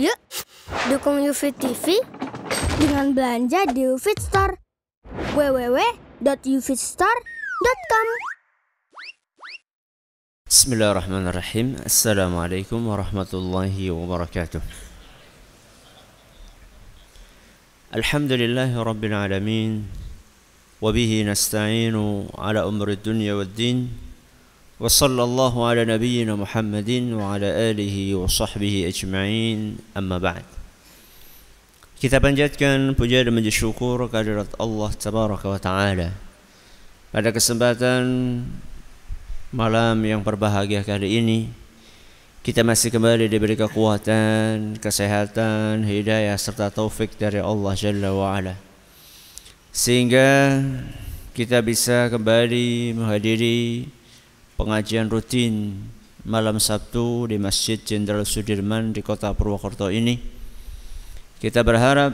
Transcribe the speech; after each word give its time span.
Yuk, 0.00 0.16
dukung 0.88 1.20
UFIT 1.20 1.60
TV 1.60 2.00
dengan 2.80 3.12
belanja 3.12 3.68
di 3.68 3.84
UFIT 3.84 4.16
Store. 4.16 4.56
www.ufitstore.com 5.36 8.06
Bismillahirrahmanirrahim. 10.48 11.84
Assalamualaikum 11.84 12.80
warahmatullahi 12.88 13.92
wabarakatuh. 13.92 14.64
Alhamdulillahi 17.92 18.80
rabbil 18.80 19.12
alamin. 19.12 19.84
Wabihi 20.80 21.28
nasta'inu 21.28 22.32
ala 22.40 22.64
umri 22.64 22.96
dunia 22.96 23.36
wa 23.36 23.44
din. 23.44 23.92
وصلى 24.79 25.23
الله 25.23 25.53
على 25.67 25.81
نبينا 25.87 26.35
محمد 26.35 27.15
وعلى 27.15 27.47
آله 27.71 27.95
وصحبه 28.15 28.91
أجمعين 28.91 29.59
أما 29.95 30.17
بعد 30.19 30.45
Kita 31.95 32.19
panjatkan 32.19 32.91
puja 32.91 33.23
dan 33.23 33.31
puji 33.31 33.55
syukur 33.55 34.03
kehadirat 34.11 34.51
Allah 34.59 34.91
Tabaraka 34.91 35.47
wa 35.47 35.55
Ta'ala 35.55 36.11
Pada 37.07 37.31
kesempatan 37.31 38.03
malam 39.55 39.95
yang 40.03 40.19
berbahagia 40.19 40.83
kali 40.83 41.23
ini 41.23 41.47
Kita 42.43 42.67
masih 42.67 42.91
kembali 42.91 43.31
diberi 43.31 43.55
kekuatan, 43.55 44.75
kesehatan, 44.83 45.87
hidayah 45.87 46.35
serta 46.35 46.67
taufik 46.67 47.15
dari 47.15 47.39
Allah 47.39 47.73
Jalla 47.79 48.11
wa 48.11 48.35
Ala 48.35 48.59
Sehingga 49.71 50.59
kita 51.31 51.63
bisa 51.63 52.11
kembali 52.11 52.91
menghadiri 52.91 53.87
pengajian 54.60 55.08
rutin 55.08 55.72
malam 56.28 56.60
Sabtu 56.60 57.32
di 57.32 57.40
Masjid 57.40 57.80
Jenderal 57.80 58.28
Sudirman 58.28 58.92
di 58.92 59.00
kota 59.00 59.32
Purwokerto 59.32 59.88
ini. 59.88 60.20
Kita 61.40 61.64
berharap 61.64 62.12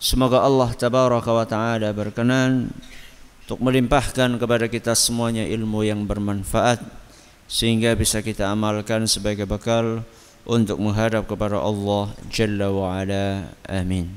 semoga 0.00 0.40
Allah 0.40 0.72
Tabaraka 0.72 1.28
wa 1.28 1.44
Ta'ala 1.44 1.92
berkenan 1.92 2.72
untuk 3.44 3.60
melimpahkan 3.60 4.40
kepada 4.40 4.64
kita 4.72 4.96
semuanya 4.96 5.44
ilmu 5.44 5.84
yang 5.84 6.08
bermanfaat 6.08 6.80
sehingga 7.44 7.92
bisa 7.92 8.24
kita 8.24 8.48
amalkan 8.48 9.04
sebagai 9.04 9.44
bekal 9.44 10.00
untuk 10.48 10.80
menghadap 10.80 11.28
kepada 11.28 11.60
Allah 11.60 12.08
Jalla 12.32 12.72
wa 12.72 12.96
Ala. 12.96 13.52
Amin. 13.68 14.08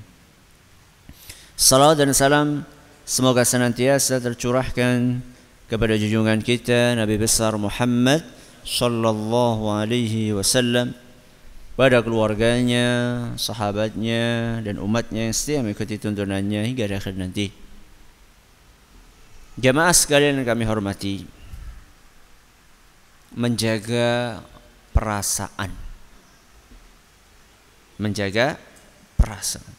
Salam 1.60 2.00
dan 2.00 2.16
salam 2.16 2.64
semoga 3.04 3.44
senantiasa 3.44 4.24
tercurahkan 4.24 5.20
kepada 5.72 5.96
junjungan 5.96 6.44
kita 6.44 7.00
Nabi 7.00 7.16
besar 7.16 7.56
Muhammad 7.56 8.20
sallallahu 8.68 9.72
alaihi 9.72 10.36
wasallam 10.36 10.92
pada 11.80 12.04
keluarganya, 12.04 13.32
sahabatnya 13.40 14.60
dan 14.68 14.84
umatnya 14.84 15.32
yang 15.32 15.34
setia 15.34 15.64
mengikuti 15.64 15.96
tuntunannya 15.96 16.68
hingga 16.68 16.92
akhir 16.92 17.16
nanti. 17.16 17.56
Jamaah 19.56 19.96
sekalian 19.96 20.44
yang 20.44 20.48
kami 20.52 20.68
hormati, 20.68 21.24
menjaga 23.32 24.44
perasaan. 24.92 25.72
Menjaga 27.96 28.60
perasaan. 29.16 29.74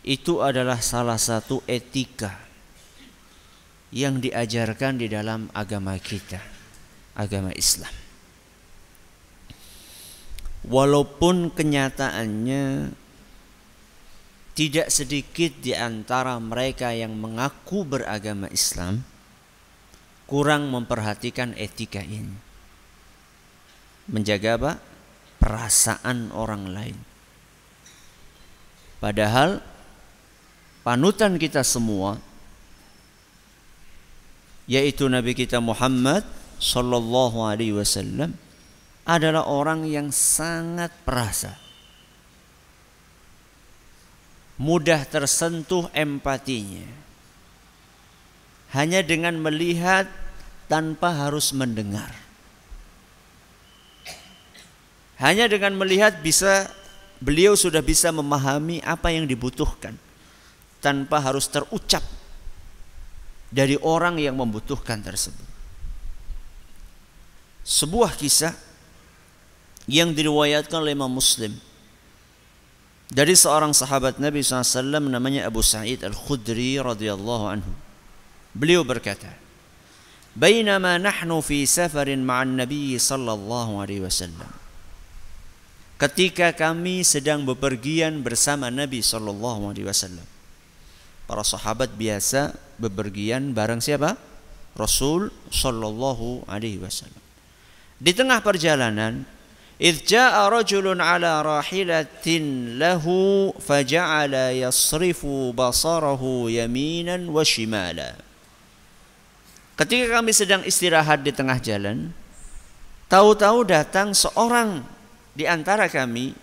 Itu 0.00 0.40
adalah 0.40 0.80
salah 0.80 1.20
satu 1.20 1.60
etika 1.68 2.41
yang 3.92 4.24
diajarkan 4.24 4.96
di 4.96 5.06
dalam 5.12 5.52
agama 5.52 5.94
kita, 6.00 6.40
agama 7.12 7.52
Islam. 7.52 7.92
Walaupun 10.64 11.52
kenyataannya 11.52 12.96
tidak 14.56 14.88
sedikit 14.88 15.52
di 15.60 15.76
antara 15.76 16.40
mereka 16.40 16.92
yang 16.92 17.12
mengaku 17.16 17.84
beragama 17.84 18.48
Islam 18.48 19.04
kurang 20.24 20.72
memperhatikan 20.72 21.52
etika 21.60 22.00
ini. 22.00 22.32
Menjaga 24.08 24.56
apa? 24.56 24.72
Perasaan 25.36 26.32
orang 26.32 26.72
lain. 26.72 26.96
Padahal 29.02 29.58
panutan 30.86 31.36
kita 31.36 31.66
semua 31.66 32.31
yaitu 34.70 35.10
Nabi 35.10 35.34
kita 35.34 35.58
Muhammad 35.58 36.22
sallallahu 36.62 37.42
alaihi 37.42 37.74
wasallam 37.74 38.38
adalah 39.02 39.50
orang 39.50 39.82
yang 39.86 40.14
sangat 40.14 40.94
perasa. 41.02 41.58
Mudah 44.62 45.02
tersentuh 45.10 45.90
empatinya. 45.90 46.86
Hanya 48.72 49.02
dengan 49.02 49.36
melihat 49.42 50.06
tanpa 50.70 51.12
harus 51.26 51.50
mendengar. 51.50 52.14
Hanya 55.18 55.50
dengan 55.50 55.76
melihat 55.76 56.22
bisa 56.22 56.70
beliau 57.18 57.58
sudah 57.58 57.82
bisa 57.82 58.10
memahami 58.14 58.82
apa 58.82 59.10
yang 59.14 59.26
dibutuhkan 59.26 59.94
tanpa 60.82 61.22
harus 61.22 61.46
terucap 61.46 62.02
dari 63.52 63.76
orang 63.84 64.16
yang 64.16 64.40
membutuhkan 64.40 65.04
tersebut. 65.04 65.44
Sebuah 67.62 68.16
kisah 68.16 68.56
yang 69.86 70.16
diriwayatkan 70.16 70.80
oleh 70.80 70.96
Imam 70.96 71.12
Muslim 71.12 71.52
dari 73.12 73.36
seorang 73.36 73.76
sahabat 73.76 74.16
Nabi 74.16 74.40
SAW 74.40 74.88
namanya 75.04 75.44
Abu 75.46 75.60
Sa'id 75.60 76.00
Al-Khudri 76.00 76.80
radhiyallahu 76.80 77.44
anhu. 77.44 77.72
Beliau 78.56 78.82
berkata, 78.88 79.36
"Bainama 80.32 80.96
nahnu 80.96 81.44
fi 81.44 81.68
safarin 81.68 82.24
ma'an 82.24 82.56
Nabi 82.56 82.96
sallallahu 82.96 83.84
alaihi 83.84 84.00
wasallam." 84.00 84.48
Ketika 86.00 86.50
kami 86.50 87.06
sedang 87.06 87.46
bepergian 87.46 88.26
bersama 88.26 88.72
Nabi 88.72 89.04
sallallahu 89.04 89.70
alaihi 89.70 89.86
wasallam. 89.86 90.26
Para 91.30 91.46
sahabat 91.46 91.94
biasa 91.94 92.58
bepergian 92.82 93.54
bareng 93.54 93.78
siapa? 93.78 94.18
Rasul 94.74 95.30
sallallahu 95.54 96.50
alaihi 96.50 96.82
wasallam. 96.82 97.22
Di 98.02 98.10
tengah 98.10 98.42
perjalanan, 98.42 99.22
idh 99.78 100.02
jaa 100.02 100.50
rajulun 100.50 100.98
ala 100.98 101.38
rahilatin 101.46 102.74
lahu 102.82 103.54
faja'ala 103.62 104.50
yasrifu 104.50 105.54
basarahu 105.54 106.50
yaminan 106.50 107.30
wa 107.30 107.46
shimala. 107.46 108.18
Ketika 109.78 110.18
kami 110.18 110.34
sedang 110.34 110.66
istirahat 110.66 111.22
di 111.22 111.30
tengah 111.30 111.62
jalan, 111.62 112.10
tahu-tahu 113.06 113.64
datang 113.64 114.12
seorang 114.16 114.82
di 115.32 115.48
antara 115.48 115.88
kami 115.88 116.36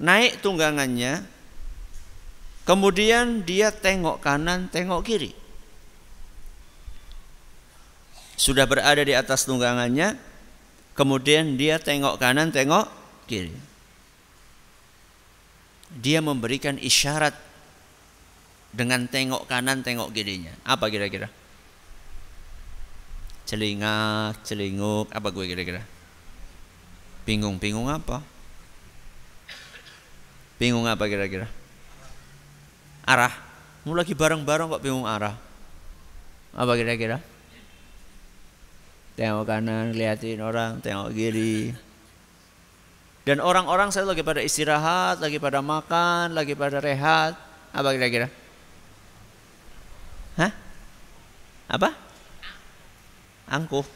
naik 0.00 0.40
tunggangannya 0.40 1.39
Kemudian 2.70 3.42
dia 3.42 3.74
tengok 3.74 4.22
kanan, 4.22 4.70
tengok 4.70 5.02
kiri. 5.02 5.34
Sudah 8.38 8.62
berada 8.62 9.02
di 9.02 9.10
atas 9.10 9.42
tunggangannya, 9.42 10.14
kemudian 10.94 11.58
dia 11.58 11.82
tengok 11.82 12.22
kanan, 12.22 12.54
tengok 12.54 12.86
kiri. 13.26 13.50
Dia 15.98 16.22
memberikan 16.22 16.78
isyarat 16.78 17.34
dengan 18.70 19.10
tengok 19.10 19.50
kanan, 19.50 19.82
tengok 19.82 20.14
kirinya. 20.14 20.54
Apa 20.62 20.94
kira-kira? 20.94 21.26
Celingak, 23.50 24.46
celinguk, 24.46 25.10
apa 25.10 25.26
gue 25.34 25.44
kira-kira? 25.50 25.82
Bingung, 27.26 27.58
bingung 27.58 27.90
apa? 27.90 28.22
Bingung 30.62 30.86
apa 30.86 31.10
kira-kira? 31.10 31.50
Arah. 33.10 33.34
Mau 33.82 33.96
lagi 33.96 34.14
bareng-bareng 34.14 34.70
kok 34.70 34.82
bingung 34.84 35.08
arah. 35.08 35.34
Apa 36.54 36.78
kira-kira? 36.78 37.18
Tengok 39.18 39.44
kanan, 39.44 39.92
liatin 39.92 40.38
orang, 40.38 40.78
tengok 40.78 41.10
kiri. 41.10 41.74
Dan 43.26 43.42
orang-orang 43.42 43.92
saya 43.92 44.08
lagi 44.08 44.24
pada 44.24 44.40
istirahat, 44.40 45.20
lagi 45.20 45.36
pada 45.36 45.60
makan, 45.60 46.32
lagi 46.32 46.54
pada 46.54 46.78
rehat. 46.78 47.36
Apa 47.74 47.92
kira-kira? 47.92 48.30
Hah? 50.40 50.52
Apa? 51.70 51.90
Angkuh. 53.50 53.86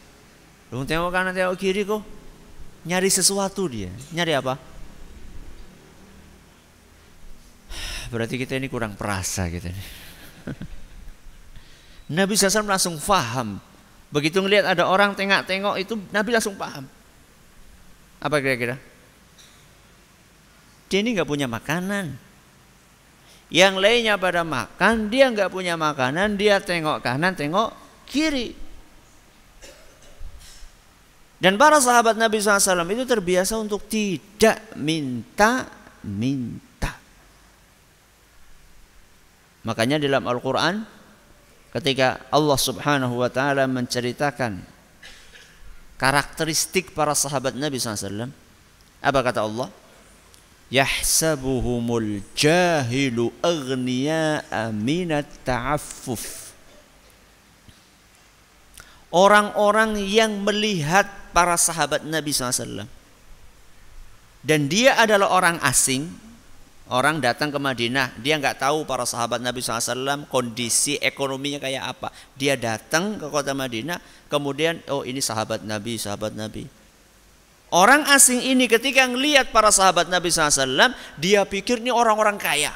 Lu 0.75 0.83
tengok 0.83 1.15
kanan, 1.15 1.33
tengok 1.33 1.57
kiri 1.57 1.87
kok. 1.87 2.03
Nyari 2.85 3.09
sesuatu 3.09 3.65
dia. 3.71 3.89
Nyari 4.13 4.33
apa? 4.37 4.74
Berarti 8.15 8.39
kita 8.39 8.55
ini 8.55 8.71
kurang 8.71 8.95
perasa 8.95 9.51
gitu. 9.51 9.67
Nabi 12.15 12.39
SAW 12.39 12.71
langsung 12.71 12.95
faham. 13.03 13.59
Begitu 14.15 14.39
ngelihat 14.39 14.79
ada 14.79 14.87
orang 14.87 15.19
tengok-tengok 15.19 15.75
itu 15.83 15.99
Nabi 16.15 16.31
langsung 16.31 16.55
paham. 16.55 16.87
Apa 18.23 18.39
kira-kira? 18.39 18.79
dia 20.95 21.03
ini 21.03 21.19
nggak 21.19 21.27
punya 21.27 21.51
makanan. 21.51 22.15
Yang 23.51 23.75
lainnya 23.83 24.15
pada 24.15 24.47
makan, 24.47 25.11
dia 25.11 25.27
nggak 25.27 25.51
punya 25.51 25.75
makanan, 25.75 26.39
dia 26.39 26.63
tengok 26.63 27.03
kanan, 27.03 27.35
tengok 27.35 27.75
kiri. 28.07 28.55
Dan 31.43 31.59
para 31.59 31.83
sahabat 31.83 32.15
Nabi 32.15 32.39
SAW 32.39 32.87
itu 32.87 33.03
terbiasa 33.03 33.59
untuk 33.59 33.91
tidak 33.91 34.63
minta-minta. 34.79 35.67
Makanya 39.65 39.97
dalam 39.97 40.29
Al-Quran 40.29 40.85
ketika 41.73 42.21
Allah 42.29 42.59
Subhanahu 42.61 43.19
wa 43.19 43.33
taala 43.33 43.65
menceritakan 43.65 44.61
karakteristik 45.97 46.93
para 46.93 47.17
sahabat 47.17 47.57
Nabi 47.57 47.81
SAW 47.81 48.29
apa 49.05 49.21
kata 49.21 49.45
Allah? 49.45 49.69
Yahsabuhumul 50.73 52.25
jahilu 52.33 53.29
aghniya'a 53.45 54.73
minat 54.73 55.29
ta'affuf. 55.45 56.57
Orang-orang 59.13 60.01
yang 60.01 60.41
melihat 60.43 61.07
para 61.37 61.55
sahabat 61.55 62.03
Nabi 62.03 62.35
SAW 62.35 62.89
dan 64.43 64.67
dia 64.67 64.99
adalah 64.99 65.31
orang 65.31 65.57
asing 65.63 66.11
orang 66.93 67.23
datang 67.23 67.49
ke 67.49 67.57
Madinah 67.57 68.13
dia 68.21 68.37
nggak 68.37 68.61
tahu 68.61 68.85
para 68.85 69.09
sahabat 69.09 69.41
Nabi 69.41 69.65
SAW 69.65 70.29
kondisi 70.29 71.01
ekonominya 71.01 71.63
kayak 71.63 71.85
apa 71.97 72.09
dia 72.37 72.59
datang 72.61 73.17
ke 73.17 73.27
kota 73.33 73.57
Madinah 73.57 74.01
kemudian 74.29 74.85
oh 74.93 75.05
ini 75.05 75.25
sahabat 75.25 75.65
Nabi 75.65 75.97
sahabat 75.97 76.37
Nabi 76.37 76.85
Orang 77.75 78.07
asing 78.07 78.39
ini 78.39 78.71
ketika 78.71 79.03
ngelihat 79.03 79.51
para 79.51 79.67
sahabat 79.75 80.07
Nabi 80.07 80.31
SAW, 80.31 80.95
dia 81.19 81.43
pikir 81.43 81.83
ini 81.83 81.91
orang-orang 81.91 82.39
kaya. 82.39 82.71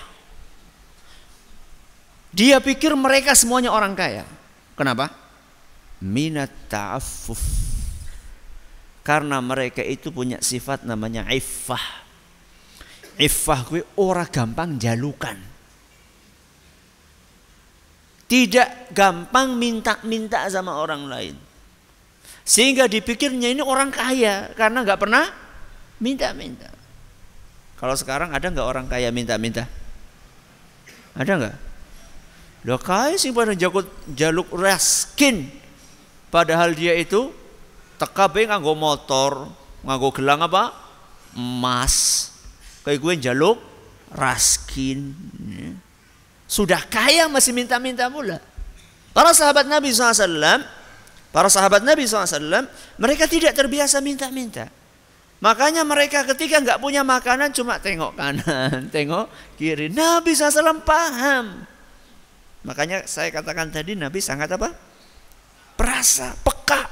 Dia 2.35 2.59
pikir 2.59 2.99
mereka 2.99 3.39
semuanya 3.39 3.71
orang 3.71 3.95
kaya. 3.95 4.27
Kenapa? 4.75 5.15
Minat 6.03 6.51
ta'affuf. 6.67 7.39
Karena 9.07 9.39
mereka 9.39 9.87
itu 9.87 10.11
punya 10.11 10.43
sifat 10.43 10.83
namanya 10.83 11.31
iffah. 11.31 12.08
Iffah 13.19 13.61
gue 13.67 13.83
orang 13.99 14.31
gampang 14.31 14.79
jalukan. 14.79 15.35
Tidak 18.31 18.95
gampang 18.95 19.59
minta-minta 19.59 20.47
sama 20.47 20.79
orang 20.79 21.11
lain. 21.11 21.35
Sehingga 22.47 22.87
dipikirnya 22.87 23.51
ini 23.51 23.61
orang 23.65 23.91
kaya 23.91 24.55
karena 24.55 24.87
nggak 24.87 25.01
pernah 25.01 25.27
minta-minta. 25.99 26.71
Kalau 27.75 27.99
sekarang 27.99 28.31
ada 28.31 28.47
nggak 28.47 28.69
orang 28.69 28.87
kaya 28.87 29.11
minta-minta? 29.11 29.67
Ada 31.19 31.33
nggak? 31.35 31.57
Lo 32.71 32.79
kaya 32.79 33.19
sih 33.19 33.35
pada 33.35 33.57
jaluk, 33.59 33.87
jaluk 34.15 34.49
raskin. 34.55 35.51
Padahal 36.31 36.77
dia 36.77 36.95
itu 36.95 37.35
tekabe 37.99 38.47
nganggo 38.47 38.79
motor, 38.79 39.51
nganggo 39.83 40.09
gelang 40.15 40.45
apa? 40.45 40.71
Emas. 41.35 42.29
Kayak 42.89 43.01
gue 43.05 43.15
jaluk 43.21 43.61
raskin. 44.17 45.13
Sudah 46.49 46.81
kaya 46.89 47.29
masih 47.29 47.53
minta-minta 47.53 48.09
pula. 48.09 48.41
Para 49.13 49.37
sahabat 49.37 49.69
Nabi 49.69 49.93
SAW 49.93 50.65
Para 51.29 51.53
sahabat 51.53 51.85
Nabi 51.85 52.09
SAW, 52.09 52.65
mereka 52.97 53.29
tidak 53.29 53.53
terbiasa 53.53 54.01
minta-minta. 54.01 54.73
Makanya 55.39 55.87
mereka 55.87 56.27
ketika 56.35 56.59
nggak 56.59 56.81
punya 56.83 57.07
makanan 57.07 57.55
cuma 57.55 57.79
tengok 57.79 58.17
kanan, 58.19 58.89
tengok 58.95 59.31
kiri. 59.55 59.93
Nabi 59.93 60.35
SAW 60.35 60.83
paham. 60.83 61.63
Makanya 62.67 63.07
saya 63.07 63.31
katakan 63.31 63.71
tadi 63.71 63.95
Nabi 63.95 64.19
sangat 64.19 64.51
apa? 64.51 64.73
Perasa, 65.79 66.35
peka. 66.43 66.91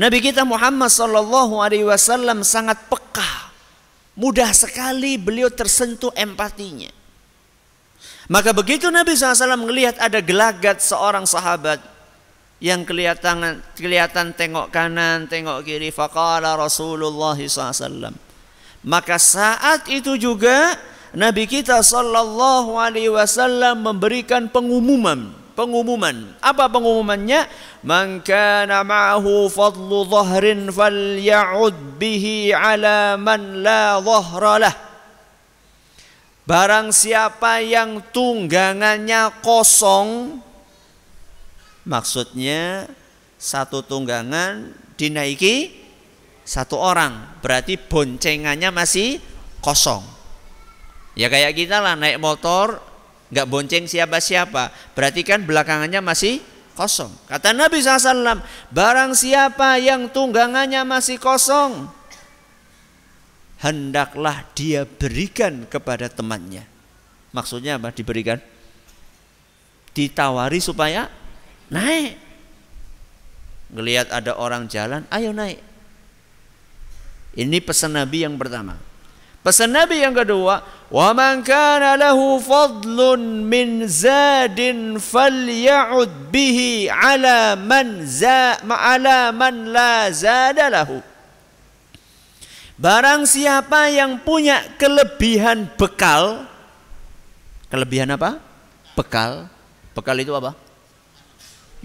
Nabi 0.00 0.18
kita 0.18 0.42
Muhammad 0.42 0.90
Wasallam 0.90 2.42
sangat 2.42 2.80
peka. 2.90 3.45
Mudah 4.16 4.48
sekali 4.56 5.20
beliau 5.20 5.52
tersentuh 5.52 6.10
empatinya. 6.16 6.88
Maka 8.26 8.50
begitu 8.50 8.90
Nabi 8.90 9.14
SAW 9.14 9.60
melihat 9.68 10.00
ada 10.02 10.18
gelagat 10.18 10.82
seorang 10.82 11.28
sahabat 11.28 11.78
yang 12.58 12.82
kelihatan 12.82 13.60
kelihatan 13.76 14.32
tengok 14.32 14.72
kanan, 14.72 15.28
tengok 15.28 15.62
kiri. 15.62 15.92
Faqala 15.92 16.56
Rasulullah 16.56 17.36
SAW. 17.36 18.10
Maka 18.82 19.20
saat 19.20 19.86
itu 19.92 20.16
juga 20.16 20.74
Nabi 21.14 21.46
kita 21.46 21.78
sallallahu 21.84 22.80
alaihi 22.80 23.12
wasallam 23.12 23.84
memberikan 23.84 24.50
pengumuman, 24.50 25.30
pengumuman. 25.56 26.36
Apa 26.44 26.68
pengumumannya? 26.68 27.48
Man 27.80 28.20
kana 28.20 28.84
ma'ahu 28.84 29.48
fadlu 29.48 30.04
dhahrin 30.04 30.68
falya'ud 30.68 31.96
bihi 31.96 32.52
ala 32.52 33.16
man 33.16 33.64
la 33.64 33.96
dhahra 33.98 34.54
lah. 34.60 34.74
Barang 36.46 36.94
siapa 36.94 37.58
yang 37.64 38.04
tunggangannya 38.14 39.42
kosong, 39.42 40.38
Maksudnya 41.86 42.90
satu 43.38 43.78
tunggangan 43.86 44.74
dinaiki 44.98 45.70
satu 46.42 46.82
orang, 46.82 47.38
berarti 47.38 47.78
boncengannya 47.78 48.74
masih 48.74 49.22
kosong. 49.62 50.02
Ya 51.14 51.30
kayak 51.30 51.54
kita 51.54 51.78
lah 51.78 51.94
naik 51.94 52.18
motor 52.18 52.82
nggak 53.36 53.52
bonceng 53.52 53.84
siapa-siapa, 53.84 54.72
berarti 54.96 55.20
kan 55.20 55.44
belakangannya 55.44 56.00
masih 56.00 56.40
kosong. 56.72 57.12
Kata 57.28 57.52
Nabi 57.52 57.84
SAW, 57.84 58.40
barang 58.72 59.12
siapa 59.12 59.76
yang 59.76 60.08
tunggangannya 60.08 60.80
masih 60.88 61.20
kosong, 61.20 61.84
hendaklah 63.60 64.40
dia 64.56 64.88
berikan 64.88 65.68
kepada 65.68 66.08
temannya. 66.08 66.64
Maksudnya 67.36 67.76
apa? 67.76 67.92
Diberikan? 67.92 68.40
Ditawari 69.92 70.56
supaya 70.64 71.12
Naik. 71.66 72.14
Ngelihat 73.74 74.14
ada 74.14 74.38
orang 74.38 74.70
jalan, 74.70 75.02
ayo 75.10 75.34
naik. 75.34 75.58
Ini 77.34 77.58
pesan 77.58 77.98
Nabi 77.98 78.22
yang 78.22 78.38
pertama. 78.38 78.78
Pesan 79.46 79.70
Nabi 79.78 80.02
yang 80.02 80.10
kedua, 80.10 80.58
"Wa 80.90 81.14
man 81.14 81.46
kana 81.46 81.94
lahu 81.94 82.42
fadlun 82.42 83.46
min 83.46 83.86
zadin 83.86 84.98
falya'ud 84.98 86.34
bihi 86.34 86.90
'ala 86.90 87.54
man 87.54 88.02
za 88.02 88.58
ma'ala 88.66 89.30
man 89.30 89.70
la 89.70 90.10
zada 90.10 90.66
lahu." 90.66 90.98
Barang 92.74 93.22
siapa 93.22 93.86
yang 93.86 94.18
punya 94.18 94.66
kelebihan 94.82 95.70
bekal, 95.78 96.42
kelebihan 97.70 98.18
apa? 98.18 98.42
Bekal. 98.98 99.46
Bekal 99.94 100.26
itu 100.26 100.34
apa? 100.34 100.58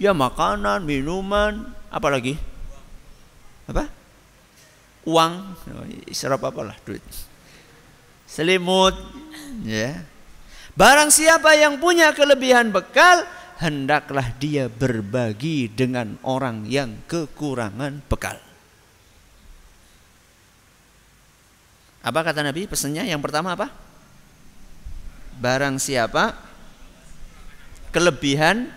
Ya 0.01 0.18
makanan, 0.18 0.82
minuman, 0.82 1.70
apa 1.94 2.10
lagi? 2.10 2.41
Apa? 3.70 3.86
Uang, 5.06 5.53
serap 6.10 6.41
apalah 6.41 6.74
duit. 6.82 7.06
Selimut, 8.32 8.96
ya. 9.68 10.08
Barang 10.72 11.12
siapa 11.12 11.52
yang 11.60 11.84
punya 11.84 12.16
kelebihan 12.16 12.72
bekal, 12.72 13.28
hendaklah 13.60 14.32
dia 14.40 14.72
berbagi 14.72 15.68
dengan 15.68 16.16
orang 16.24 16.64
yang 16.64 16.96
kekurangan 17.12 18.00
bekal. 18.08 18.40
Apa 22.02 22.20
kata 22.24 22.40
Nabi 22.40 22.72
pesannya? 22.72 23.04
Yang 23.04 23.20
pertama 23.20 23.60
apa? 23.60 23.68
Barang 25.38 25.76
siapa 25.76 26.34
kelebihan 27.92 28.72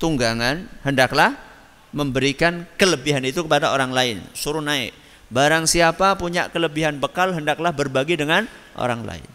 tunggangan 0.00 0.66
hendaklah 0.82 1.36
memberikan 1.92 2.64
kelebihan 2.80 3.22
itu 3.28 3.44
kepada 3.44 3.70
orang 3.70 3.92
lain 3.92 4.18
suruh 4.32 4.64
naik 4.64 5.01
barang 5.32 5.64
siapa 5.64 6.14
punya 6.20 6.52
kelebihan 6.52 7.00
bekal 7.00 7.32
hendaklah 7.32 7.72
berbagi 7.72 8.20
dengan 8.20 8.44
orang 8.76 9.02
lain 9.08 9.30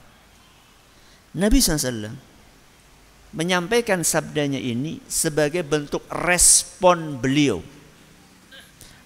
Nabi 1.33 1.57
SAW 1.57 2.13
menyampaikan 3.33 4.05
sabdanya 4.05 4.61
ini 4.61 5.01
sebagai 5.09 5.65
bentuk 5.65 6.05
respon 6.07 7.17
beliau 7.17 7.65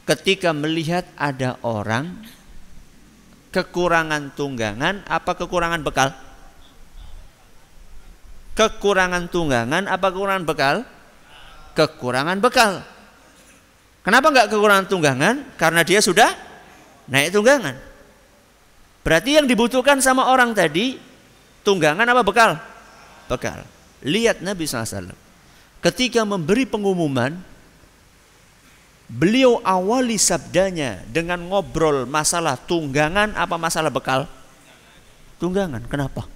ketika 0.04 0.52
melihat 0.52 1.08
ada 1.16 1.56
orang 1.64 2.12
kekurangan 3.56 4.36
tunggangan 4.36 5.08
apa 5.08 5.32
kekurangan 5.40 5.82
bekal 5.82 6.12
kekurangan 8.60 9.32
tunggangan 9.32 9.88
apa 9.88 10.08
kekurangan 10.12 10.44
bekal 10.44 10.84
kekurangan 11.76 12.38
bekal. 12.44 12.84
Kenapa 14.02 14.34
enggak 14.34 14.48
kekurangan 14.50 14.86
tunggangan? 14.90 15.36
Karena 15.56 15.82
dia 15.86 16.02
sudah 16.02 16.34
naik 17.12 17.36
tunggangan. 17.36 17.76
Berarti 19.04 19.36
yang 19.36 19.46
dibutuhkan 19.46 20.00
sama 20.00 20.32
orang 20.32 20.56
tadi 20.56 20.96
tunggangan 21.68 22.08
apa 22.08 22.24
bekal? 22.24 22.52
Bekal. 23.28 23.68
Lihat 24.02 24.40
Nabi 24.40 24.66
SAW. 24.66 25.14
Ketika 25.82 26.22
memberi 26.24 26.70
pengumuman, 26.70 27.36
beliau 29.10 29.60
awali 29.66 30.16
sabdanya 30.16 31.02
dengan 31.10 31.42
ngobrol 31.44 32.08
masalah 32.08 32.56
tunggangan 32.56 33.34
apa 33.36 33.58
masalah 33.60 33.90
bekal? 33.90 34.30
Tunggangan. 35.42 35.82
Kenapa? 35.90 36.30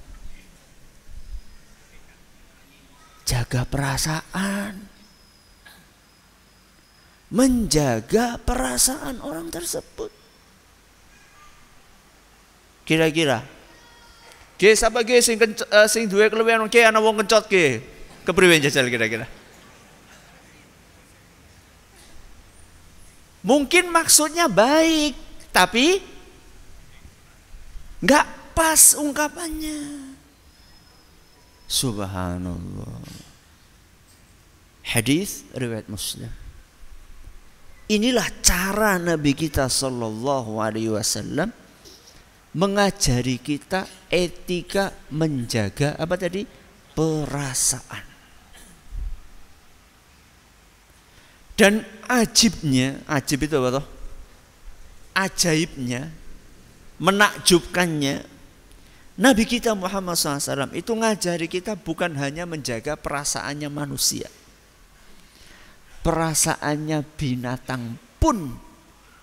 Jaga 3.26 3.62
perasaan. 3.70 4.74
Menjaga 7.30 8.42
perasaan 8.42 9.22
orang 9.22 9.54
tersebut. 9.54 10.15
Kira-kira 12.86 13.56
Ge 14.56 14.72
siapa 14.72 15.04
ge 15.04 15.20
sing 15.20 15.36
uh, 15.36 15.88
sing 15.92 16.08
duwe 16.08 16.32
kelebihan 16.32 16.64
ge 16.72 16.88
ana 16.88 17.04
wong 17.04 17.20
kencot 17.24 17.52
ge. 17.52 17.84
Kepriwe 18.24 18.64
jajal 18.64 18.88
kira-kira? 18.88 19.28
Mungkin 23.46 23.94
maksudnya 23.94 24.50
baik, 24.50 25.14
tapi 25.54 26.02
nggak 28.02 28.26
pas 28.58 28.98
ungkapannya. 28.98 30.10
Subhanallah. 31.70 33.06
Hadis 34.82 35.46
riwayat 35.54 35.86
Muslim. 35.92 36.32
Inilah 37.86 38.26
cara 38.42 38.98
Nabi 38.98 39.38
kita 39.38 39.70
sallallahu 39.70 40.58
alaihi 40.58 40.90
wasallam 40.90 41.54
mengajari 42.56 43.36
kita 43.36 43.84
etika 44.08 44.96
menjaga 45.12 46.00
apa 46.00 46.16
tadi? 46.16 46.48
Perasaan. 46.96 48.16
Dan 51.56 51.84
ajibnya 52.08 53.04
ajib 53.12 53.48
itu 53.48 53.56
apa 53.60 53.70
toh? 53.80 53.86
Ajaibnya 55.16 56.08
menakjubkannya. 57.00 58.36
Nabi 59.16 59.48
kita 59.48 59.72
Muhammad 59.72 60.20
SAW 60.20 60.76
itu 60.76 60.92
ngajari 60.92 61.48
kita 61.48 61.80
bukan 61.80 62.12
hanya 62.20 62.44
menjaga 62.44 63.00
perasaannya 63.00 63.72
manusia. 63.72 64.28
Perasaannya 66.04 67.00
binatang 67.16 67.96
pun 68.20 68.60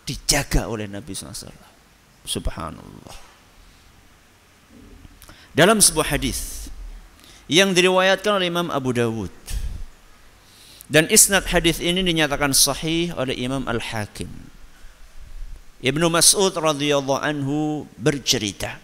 dijaga 0.08 0.72
oleh 0.72 0.88
Nabi 0.88 1.12
SAW 1.12 1.71
Subhanallah. 2.22 3.16
Dalam 5.52 5.82
sebuah 5.84 6.16
hadis 6.16 6.70
yang 7.50 7.76
diriwayatkan 7.76 8.40
oleh 8.40 8.48
Imam 8.48 8.72
Abu 8.72 8.96
Dawud 8.96 9.34
dan 10.88 11.08
isnad 11.12 11.48
hadis 11.48 11.80
ini 11.80 12.00
dinyatakan 12.00 12.56
sahih 12.56 13.12
oleh 13.16 13.36
Imam 13.36 13.64
Al-Hakim. 13.68 14.28
Ibnu 15.82 16.06
Mas'ud 16.08 16.54
radhiyallahu 16.54 17.18
anhu 17.18 17.90
bercerita, 17.98 18.78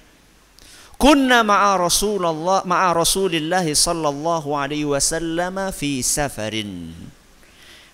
"Kunna 0.99 1.47
ma'a 1.47 1.79
Rasulullah 1.79 2.67
ma'a 2.67 2.91
Rasulillah 2.91 3.63
sallallahu 3.63 4.51
alaihi 4.57 4.89
wasallam 4.89 5.71
fi 5.71 6.03
safarin." 6.03 6.91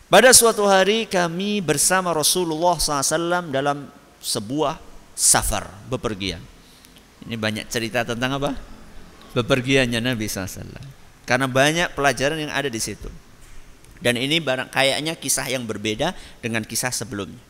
Pada 0.08 0.30
suatu 0.30 0.64
hari 0.64 1.10
kami 1.10 1.58
bersama 1.58 2.14
Rasulullah 2.14 2.78
SAW 2.78 3.50
dalam 3.50 3.90
sebuah 4.22 4.93
safar, 5.14 5.70
bepergian. 5.88 6.42
Ini 7.24 7.38
banyak 7.40 7.70
cerita 7.70 8.04
tentang 8.04 8.36
apa? 8.36 8.52
Bepergiannya 9.32 10.02
Nabi 10.02 10.28
SAW. 10.28 10.68
Karena 11.24 11.48
banyak 11.48 11.96
pelajaran 11.96 12.36
yang 12.36 12.52
ada 12.52 12.68
di 12.68 12.78
situ. 12.82 13.08
Dan 14.04 14.20
ini 14.20 14.36
barang 14.42 14.68
kayaknya 14.68 15.16
kisah 15.16 15.48
yang 15.48 15.64
berbeda 15.64 16.12
dengan 16.44 16.60
kisah 16.66 16.92
sebelumnya. 16.92 17.40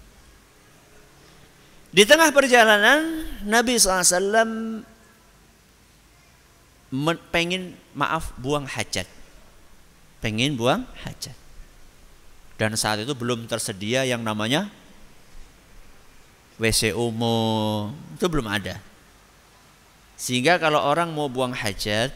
Di 1.91 2.07
tengah 2.07 2.31
perjalanan 2.31 3.27
Nabi 3.43 3.75
SAW 3.75 4.87
pengen 7.35 7.75
maaf 7.99 8.31
buang 8.39 8.71
hajat. 8.71 9.11
Pengen 10.23 10.55
buang 10.55 10.87
hajat. 11.03 11.35
Dan 12.55 12.79
saat 12.79 13.03
itu 13.03 13.11
belum 13.19 13.51
tersedia 13.51 14.07
yang 14.07 14.23
namanya 14.23 14.71
WC 16.59 16.95
umum 16.95 17.91
itu 18.15 18.27
belum 18.31 18.47
ada. 18.47 18.79
Sehingga 20.15 20.63
kalau 20.63 20.79
orang 20.79 21.11
mau 21.11 21.27
buang 21.27 21.51
hajat, 21.51 22.15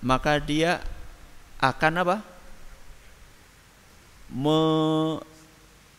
maka 0.00 0.40
dia 0.40 0.80
akan 1.60 1.92
apa? 2.00 2.16
Me, 4.32 4.58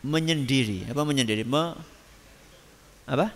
menyendiri, 0.02 0.90
apa 0.90 1.02
menyendiri? 1.06 1.46
Me, 1.46 1.78
apa? 3.06 3.30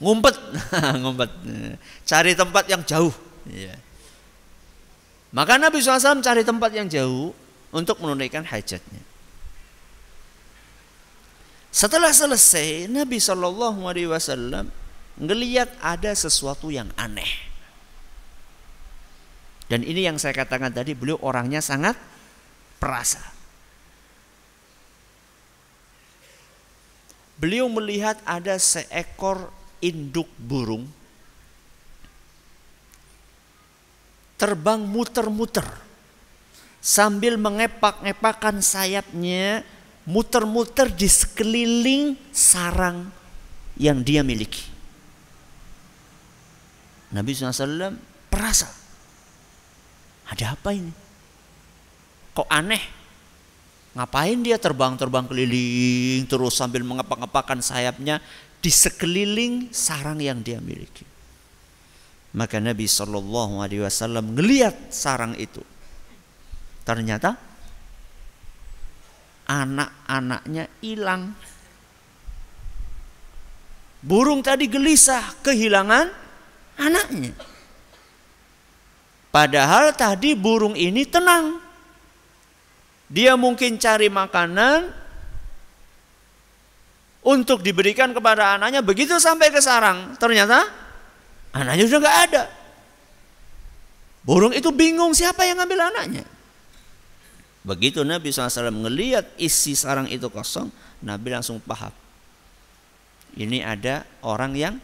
Ngumpet, 0.00 0.34
ngumpet. 1.04 1.30
Cari 2.08 2.32
tempat 2.32 2.64
yang 2.66 2.82
jauh. 2.82 3.12
Ya. 3.46 3.76
Maka 5.30 5.60
Nabi 5.60 5.80
SAW 5.80 6.24
cari 6.24 6.42
tempat 6.42 6.72
yang 6.72 6.88
jauh 6.88 7.36
untuk 7.70 8.00
menunaikan 8.00 8.44
hajatnya. 8.44 9.11
Setelah 11.72 12.12
selesai, 12.12 12.84
Nabi 12.92 13.16
Shallallahu 13.16 13.88
Alaihi 13.88 14.12
Wasallam 14.12 14.68
ngeliat 15.16 15.72
ada 15.80 16.12
sesuatu 16.12 16.68
yang 16.68 16.92
aneh. 17.00 17.32
Dan 19.72 19.80
ini 19.80 20.04
yang 20.04 20.20
saya 20.20 20.36
katakan 20.36 20.68
tadi, 20.68 20.92
beliau 20.92 21.16
orangnya 21.24 21.64
sangat 21.64 21.96
perasa. 22.76 23.24
Beliau 27.40 27.72
melihat 27.72 28.20
ada 28.28 28.60
seekor 28.60 29.48
induk 29.80 30.28
burung 30.36 30.86
terbang 34.42 34.82
muter-muter 34.82 35.66
sambil 36.82 37.38
mengepak-ngepakkan 37.38 38.58
sayapnya 38.58 39.62
muter-muter 40.08 40.90
di 40.90 41.06
sekeliling 41.06 42.18
sarang 42.34 43.10
yang 43.78 44.02
dia 44.02 44.26
miliki. 44.26 44.66
Nabi 47.12 47.36
SAW 47.36 47.94
perasa. 48.32 48.68
Ada 50.32 50.56
apa 50.56 50.72
ini? 50.72 50.92
Kok 52.32 52.48
aneh? 52.48 52.84
Ngapain 53.92 54.40
dia 54.40 54.56
terbang-terbang 54.56 55.28
keliling 55.28 56.24
terus 56.24 56.56
sambil 56.56 56.80
mengepak-ngepakkan 56.80 57.60
sayapnya 57.60 58.24
di 58.64 58.72
sekeliling 58.72 59.68
sarang 59.68 60.16
yang 60.16 60.40
dia 60.40 60.56
miliki. 60.64 61.04
Maka 62.32 62.56
Nabi 62.56 62.88
Shallallahu 62.88 63.60
Alaihi 63.60 63.84
Wasallam 63.84 64.32
ngelihat 64.32 64.88
sarang 64.88 65.36
itu. 65.36 65.60
Ternyata 66.88 67.36
anak-anaknya 69.52 70.64
hilang. 70.80 71.36
Burung 74.00 74.40
tadi 74.40 74.66
gelisah 74.66 75.36
kehilangan 75.44 76.08
anaknya. 76.80 77.36
Padahal 79.28 79.92
tadi 79.92 80.32
burung 80.32 80.74
ini 80.74 81.04
tenang. 81.04 81.60
Dia 83.12 83.36
mungkin 83.36 83.76
cari 83.76 84.08
makanan 84.08 84.88
untuk 87.22 87.60
diberikan 87.60 88.10
kepada 88.16 88.56
anaknya. 88.56 88.80
Begitu 88.80 89.20
sampai 89.20 89.52
ke 89.52 89.60
sarang, 89.60 90.16
ternyata 90.16 90.64
anaknya 91.52 91.84
sudah 91.86 92.00
nggak 92.02 92.20
ada. 92.32 92.42
Burung 94.24 94.56
itu 94.56 94.72
bingung 94.74 95.12
siapa 95.12 95.44
yang 95.44 95.60
ngambil 95.60 95.92
anaknya. 95.92 96.24
Begitu 97.62 98.02
Nabi 98.02 98.34
SAW 98.34 98.74
melihat 98.74 99.22
isi 99.38 99.78
sarang 99.78 100.10
itu 100.10 100.26
kosong, 100.26 100.66
Nabi 100.98 101.30
langsung 101.30 101.62
paham. 101.62 101.94
Ini 103.38 103.62
ada 103.62 104.02
orang 104.26 104.58
yang 104.58 104.74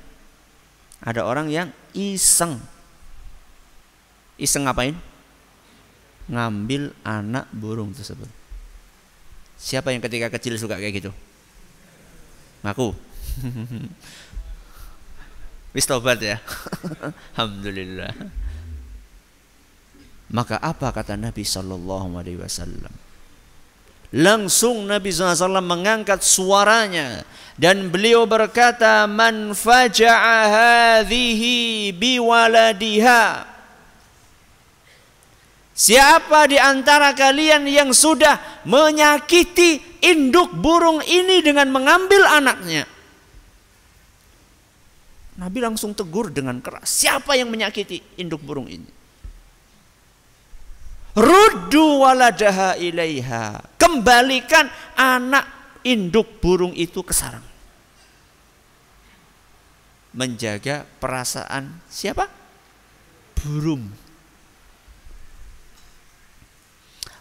ada 1.03 1.27
orang 1.27 1.51
yang 1.51 1.75
iseng. 1.95 2.59
Iseng 4.39 4.67
ngapain? 4.67 4.95
Ngambil 6.31 6.95
anak 7.03 7.51
burung 7.51 7.91
tersebut. 7.91 8.31
Siapa 9.59 9.91
yang 9.91 9.99
ketika 9.99 10.31
kecil 10.31 10.55
suka 10.55 10.79
kayak 10.79 11.03
gitu? 11.03 11.11
Ngaku. 12.63 12.95
Wis 15.75 15.87
tobat 15.87 16.23
ya. 16.23 16.39
Alhamdulillah. 17.35 18.15
Maka 20.29 20.61
apa 20.61 20.93
kata 20.93 21.17
Nabi 21.17 21.41
Shallallahu 21.41 22.21
Alaihi 22.21 22.41
Wasallam? 22.41 22.93
Langsung 24.09 24.89
Nabi 24.89 25.13
SAW 25.13 25.61
mengangkat 25.61 26.25
suaranya 26.25 27.29
dan 27.61 27.93
beliau 27.93 28.25
berkata 28.25 29.05
man 29.05 29.53
faja'a 29.53 30.49
hadhihi 30.49 31.93
biwaladiha 31.93 33.45
Siapa 35.79 36.51
di 36.51 36.59
antara 36.59 37.15
kalian 37.15 37.63
yang 37.71 37.95
sudah 37.95 38.65
menyakiti 38.67 39.79
induk 40.03 40.51
burung 40.51 40.99
ini 41.07 41.39
dengan 41.39 41.71
mengambil 41.71 42.27
anaknya? 42.27 42.83
Nabi 45.39 45.59
langsung 45.63 45.95
tegur 45.95 46.35
dengan 46.35 46.59
keras. 46.59 46.91
Siapa 46.91 47.39
yang 47.39 47.47
menyakiti 47.47 48.03
induk 48.19 48.43
burung 48.43 48.67
ini? 48.67 48.98
Ruddu 51.19 52.07
waladaha 52.07 52.79
ilaiha. 52.79 53.59
Kembalikan 53.75 54.71
anak 54.95 55.51
induk 55.83 56.39
burung 56.39 56.71
itu 56.79 57.03
ke 57.03 57.11
sarang. 57.11 57.43
Menjaga 60.15 60.87
perasaan 61.03 61.83
siapa? 61.91 62.31
Burung. 63.35 63.91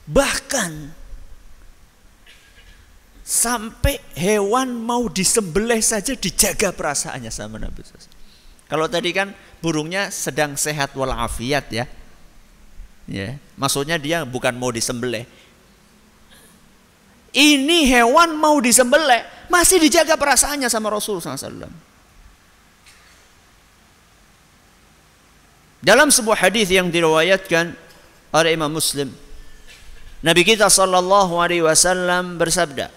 Bahkan 0.07 0.71
sampai 3.27 3.99
hewan 4.15 4.71
mau 4.71 5.11
disembelih 5.11 5.83
saja 5.83 6.15
dijaga 6.15 6.71
perasaannya 6.71 7.27
sama 7.27 7.59
Nabi 7.59 7.83
Kalau 8.71 8.87
tadi 8.87 9.11
kan 9.11 9.35
burungnya 9.59 10.07
sedang 10.13 10.55
sehat 10.55 10.95
walafiat 10.95 11.67
ya. 11.75 11.85
Ya, 13.07 13.39
maksudnya 13.55 13.95
dia 13.95 14.27
bukan 14.27 14.51
mau 14.59 14.67
disembelih. 14.67 15.23
Ini 17.31 17.87
hewan 17.87 18.35
mau 18.35 18.59
disembelih, 18.59 19.23
masih 19.47 19.79
dijaga 19.79 20.19
perasaannya 20.19 20.67
sama 20.67 20.91
Rasul 20.91 21.23
SAW. 21.23 21.71
Dalam 25.79 26.11
sebuah 26.11 26.49
hadis 26.49 26.67
yang 26.67 26.91
diriwayatkan 26.91 27.71
oleh 28.35 28.51
Imam 28.51 28.75
Muslim, 28.75 29.07
Nabi 30.19 30.43
kita 30.43 30.67
sallallahu 30.67 31.39
alaihi 31.39 31.63
wasallam 31.63 32.35
bersabda, 32.35 32.91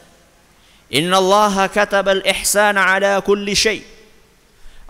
"Inna 0.90 1.22
Allah 1.22 1.70
kataba 1.70 2.18
al-ihsan 2.18 2.74
ala 2.74 3.22
kulli 3.22 3.54
syai." 3.54 3.86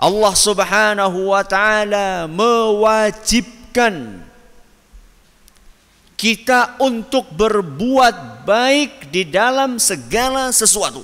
Allah 0.01 0.33
Subhanahu 0.33 1.29
wa 1.29 1.45
taala 1.45 2.25
mewajibkan 2.25 4.30
kita 6.21 6.77
untuk 6.85 7.33
berbuat 7.33 8.45
baik 8.45 9.09
di 9.09 9.25
dalam 9.25 9.81
segala 9.81 10.53
sesuatu. 10.53 11.01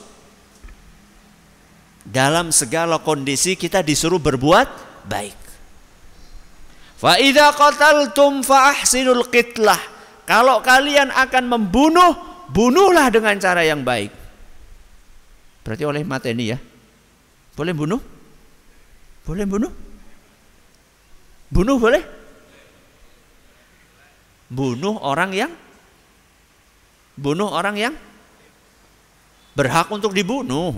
Dalam 2.05 2.53
segala 2.53 3.01
kondisi 3.01 3.57
kita 3.57 3.81
disuruh 3.81 4.21
berbuat 4.21 4.69
baik. 5.09 5.41
Fa 7.01 7.17
idza 7.17 7.49
qataltum 7.57 8.45
fa 8.45 8.77
ahsinul 8.77 9.25
qitlah. 9.33 9.81
Kalau 10.29 10.61
kalian 10.61 11.09
akan 11.09 11.45
membunuh, 11.49 12.13
bunuhlah 12.53 13.09
dengan 13.09 13.41
cara 13.41 13.65
yang 13.65 13.81
baik. 13.81 14.13
Berarti 15.65 15.85
oleh 15.89 16.05
mata 16.05 16.29
ini 16.29 16.53
ya. 16.53 16.59
Boleh 17.57 17.73
bunuh? 17.73 18.01
Boleh 19.25 19.49
bunuh? 19.49 19.73
Bunuh 21.49 21.77
boleh? 21.81 22.26
Bunuh 24.47 24.99
orang 25.03 25.35
yang 25.35 25.53
bunuh 27.17 27.49
orang 27.49 27.77
yang 27.81 27.95
berhak 29.57 29.89
untuk 29.89 30.13
dibunuh. 30.13 30.77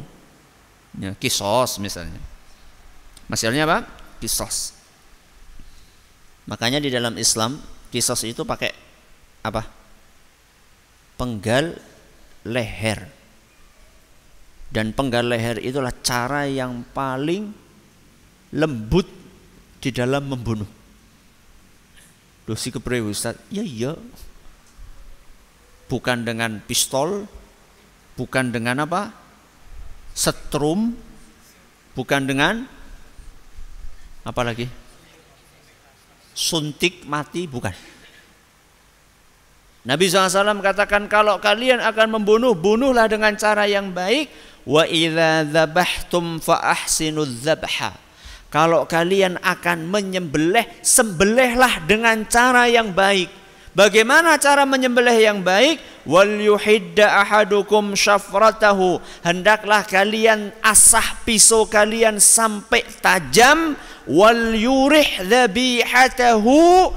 Ya, 0.97 1.13
kisos 1.19 1.83
misalnya. 1.83 2.23
Masalahnya 3.27 3.69
apa? 3.69 3.79
Kisos. 4.23 4.73
Makanya 6.49 6.81
di 6.81 6.89
dalam 6.89 7.19
Islam 7.21 7.61
kisos 7.93 8.25
itu 8.25 8.47
pakai 8.47 8.73
apa? 9.45 9.67
Penggal 11.19 11.77
leher. 12.47 13.11
Dan 14.73 14.97
penggal 14.97 15.29
leher 15.29 15.61
itulah 15.61 15.93
cara 16.01 16.49
yang 16.49 16.87
paling 16.95 17.53
lembut 18.55 19.09
di 19.83 19.91
dalam 19.93 20.25
membunuh. 20.31 20.78
Dosi 22.49 22.73
kepriwe 22.73 23.13
Ustaz? 23.13 23.37
Ya 23.53 23.61
iya. 23.61 23.93
Bukan 25.85 26.25
dengan 26.25 26.65
pistol, 26.65 27.29
bukan 28.17 28.49
dengan 28.49 28.89
apa? 28.89 29.13
Setrum, 30.17 30.97
bukan 31.93 32.25
dengan 32.25 32.65
apa 34.25 34.41
lagi? 34.41 34.65
Suntik 36.33 37.05
mati, 37.05 37.45
bukan. 37.45 37.77
Nabi 39.85 40.09
SAW 40.09 40.65
katakan 40.65 41.05
kalau 41.05 41.37
kalian 41.45 41.85
akan 41.85 42.17
membunuh, 42.17 42.57
bunuhlah 42.57 43.13
dengan 43.13 43.37
cara 43.37 43.69
yang 43.69 43.93
baik. 43.93 44.33
Wa 44.65 44.89
idza 44.89 45.45
dzabhtum 45.45 46.41
fa 46.41 46.65
ahsinu 46.77 47.29
dzabha 47.29 48.08
kalau 48.49 48.89
kalian 48.89 49.37
akan 49.45 49.93
menyembelih, 49.93 50.65
sembelihlah 50.81 51.85
dengan 51.85 52.25
cara 52.25 52.65
yang 52.65 52.97
baik. 52.97 53.29
Bagaimana 53.77 54.41
cara 54.41 54.65
menyembelih 54.65 55.21
yang 55.21 55.45
baik? 55.45 55.79
Wal 56.09 56.41
yuhidda 56.41 57.23
ahadukum 57.23 57.93
syafratahu. 57.93 58.99
Hendaklah 59.21 59.85
kalian 59.85 60.51
asah 60.65 61.21
pisau 61.29 61.69
kalian 61.69 62.17
sampai 62.17 62.89
tajam. 63.05 63.77
Wal 64.09 64.57
yurih 64.57 65.29
dhabihatahu. 65.29 66.91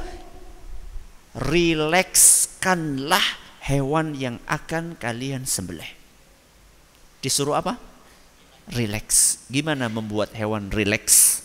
Rilekskanlah 1.36 3.28
hewan 3.68 4.16
yang 4.16 4.40
akan 4.48 4.96
kalian 4.96 5.44
sembelih. 5.44 5.92
Disuruh 7.20 7.60
apa? 7.60 7.91
Relax. 8.70 9.42
Gimana 9.50 9.90
membuat 9.90 10.36
hewan 10.38 10.70
relax? 10.70 11.40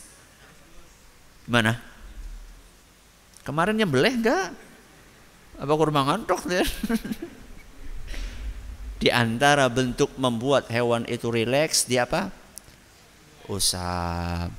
Gimana? 1.48 1.80
Kemarin 3.46 3.78
nyembelih 3.78 4.20
enggak? 4.20 4.52
Apa 5.56 5.72
kurma 5.72 6.04
ngantuk 6.04 6.44
ya? 6.50 6.66
Di 9.00 9.08
antara 9.12 9.68
bentuk 9.68 10.10
membuat 10.18 10.68
hewan 10.68 11.06
itu 11.08 11.30
rileks 11.30 11.86
dia 11.86 12.04
apa? 12.04 12.32
Usap. 13.46 14.50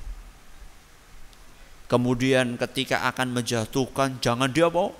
Kemudian 1.87 2.55
ketika 2.55 3.07
akan 3.11 3.35
menjatuhkan 3.35 4.19
jangan 4.23 4.51
dia 4.51 4.71
apa? 4.71 4.95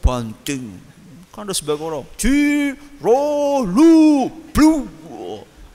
Banting. 0.00 0.80
Kan 1.32 1.48
ada 1.48 1.56
sebagai 1.56 1.88
orang. 1.88 2.04
Ci, 2.20 2.76
lu, 3.00 4.28
blu. 4.52 4.84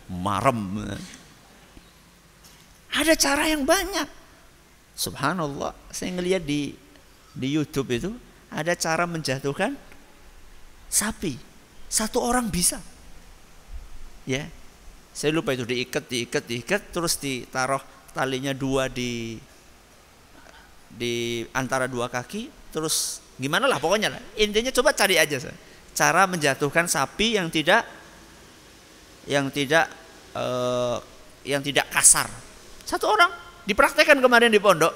Marem. 0.08 0.88
Ada 2.96 3.13
cara 3.20 3.52
yang 3.52 3.67
banyak. 3.67 4.08
Subhanallah, 4.98 5.76
saya 5.93 6.15
ngelihat 6.17 6.41
di 6.41 6.74
di 7.38 7.48
YouTube 7.54 7.93
itu 7.93 8.12
ada 8.50 8.74
cara 8.74 9.06
menjatuhkan 9.06 9.78
sapi. 10.89 11.38
Satu 11.88 12.20
orang 12.20 12.50
bisa. 12.50 12.82
Ya. 14.26 14.50
Saya 15.13 15.34
lupa 15.34 15.54
itu 15.54 15.65
diikat, 15.65 16.06
diikat, 16.10 16.43
diikat 16.46 16.82
terus 16.93 17.17
ditaruh 17.17 17.82
talinya 18.13 18.54
dua 18.54 18.86
di 18.89 19.38
di 20.88 21.46
antara 21.54 21.86
dua 21.86 22.10
kaki 22.10 22.50
terus 22.74 23.22
gimana 23.38 23.70
lah 23.70 23.78
pokoknya 23.78 24.13
lah. 24.13 24.22
Intinya 24.38 24.74
coba 24.74 24.93
cari 24.93 25.17
aja. 25.17 25.38
Cara 25.93 26.30
menjatuhkan 26.30 26.86
sapi 26.86 27.38
yang 27.38 27.50
tidak 27.50 27.86
yang 29.28 29.52
tidak 29.52 29.92
uh, 30.34 30.98
yang 31.44 31.60
tidak 31.62 31.92
kasar. 31.92 32.28
Satu 32.88 33.12
orang. 33.12 33.32
Dipraktekkan 33.68 34.24
kemarin 34.24 34.48
di 34.48 34.63
pondok. 34.63 34.96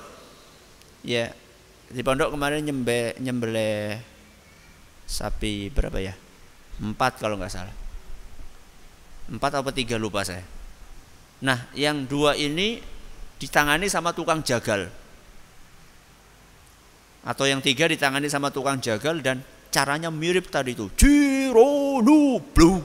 Ya 1.04 1.36
di 1.92 2.02
pondok 2.08 2.32
kemarin 2.32 2.64
nyembe 2.64 3.20
nyembelih 3.20 4.00
sapi 5.04 5.68
berapa 5.68 6.00
ya? 6.00 6.16
Empat 6.80 7.20
kalau 7.20 7.36
nggak 7.36 7.52
salah. 7.52 7.76
Empat 9.28 9.60
atau 9.60 9.76
tiga 9.76 10.00
lupa 10.00 10.24
saya. 10.24 10.44
Nah 11.44 11.68
yang 11.76 12.08
dua 12.08 12.40
ini 12.40 12.80
ditangani 13.44 13.92
sama 13.92 14.16
tukang 14.16 14.40
jagal. 14.40 14.88
Atau 17.22 17.46
yang 17.46 17.60
tiga 17.60 17.86
ditangani 17.92 18.32
sama 18.32 18.50
tukang 18.50 18.80
jagal 18.80 19.20
dan 19.20 19.44
caranya 19.68 20.08
mirip 20.08 20.48
tadi 20.48 20.74
itu. 20.74 20.88
Cironu 20.96 22.40
blue 22.56 22.82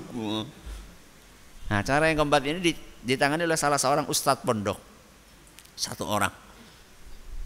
nah 1.66 1.82
cara 1.82 2.06
yang 2.10 2.22
keempat 2.22 2.42
ini 2.46 2.74
ditangani 3.02 3.42
oleh 3.46 3.58
salah 3.58 3.78
seorang 3.78 4.06
ustadz 4.06 4.46
pondok 4.46 4.96
satu 5.76 6.08
orang. 6.08 6.32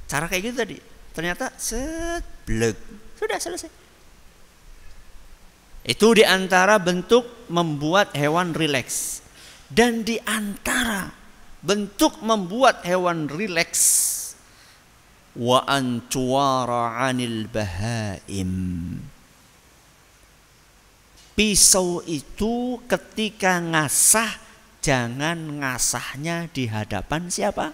Cara 0.07 0.31
kayak 0.31 0.43
gitu 0.47 0.57
tadi. 0.57 0.79
Ternyata 1.11 1.51
set 1.59 2.23
bleg. 2.47 2.79
Sudah 3.19 3.43
selesai. 3.43 3.71
Itu 5.83 6.15
di 6.15 6.23
antara 6.23 6.79
bentuk 6.79 7.51
membuat 7.51 8.15
hewan 8.15 8.55
rileks. 8.55 9.27
Dan 9.67 10.07
di 10.07 10.19
antara 10.23 11.11
bentuk 11.61 12.23
membuat 12.23 12.87
hewan 12.87 13.27
rileks 13.27 13.83
wa 15.35 15.63
antuara 15.67 17.07
anil 17.07 17.47
bahaim. 17.51 18.51
Pisau 21.41 22.05
itu 22.05 22.77
ketika 22.85 23.65
ngasah 23.65 24.29
jangan 24.85 25.41
ngasahnya 25.57 26.53
di 26.53 26.69
hadapan 26.69 27.33
siapa? 27.33 27.73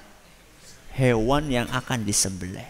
Hewan 0.94 1.50
yang 1.50 1.66
akan 1.74 2.06
disembelih. 2.06 2.62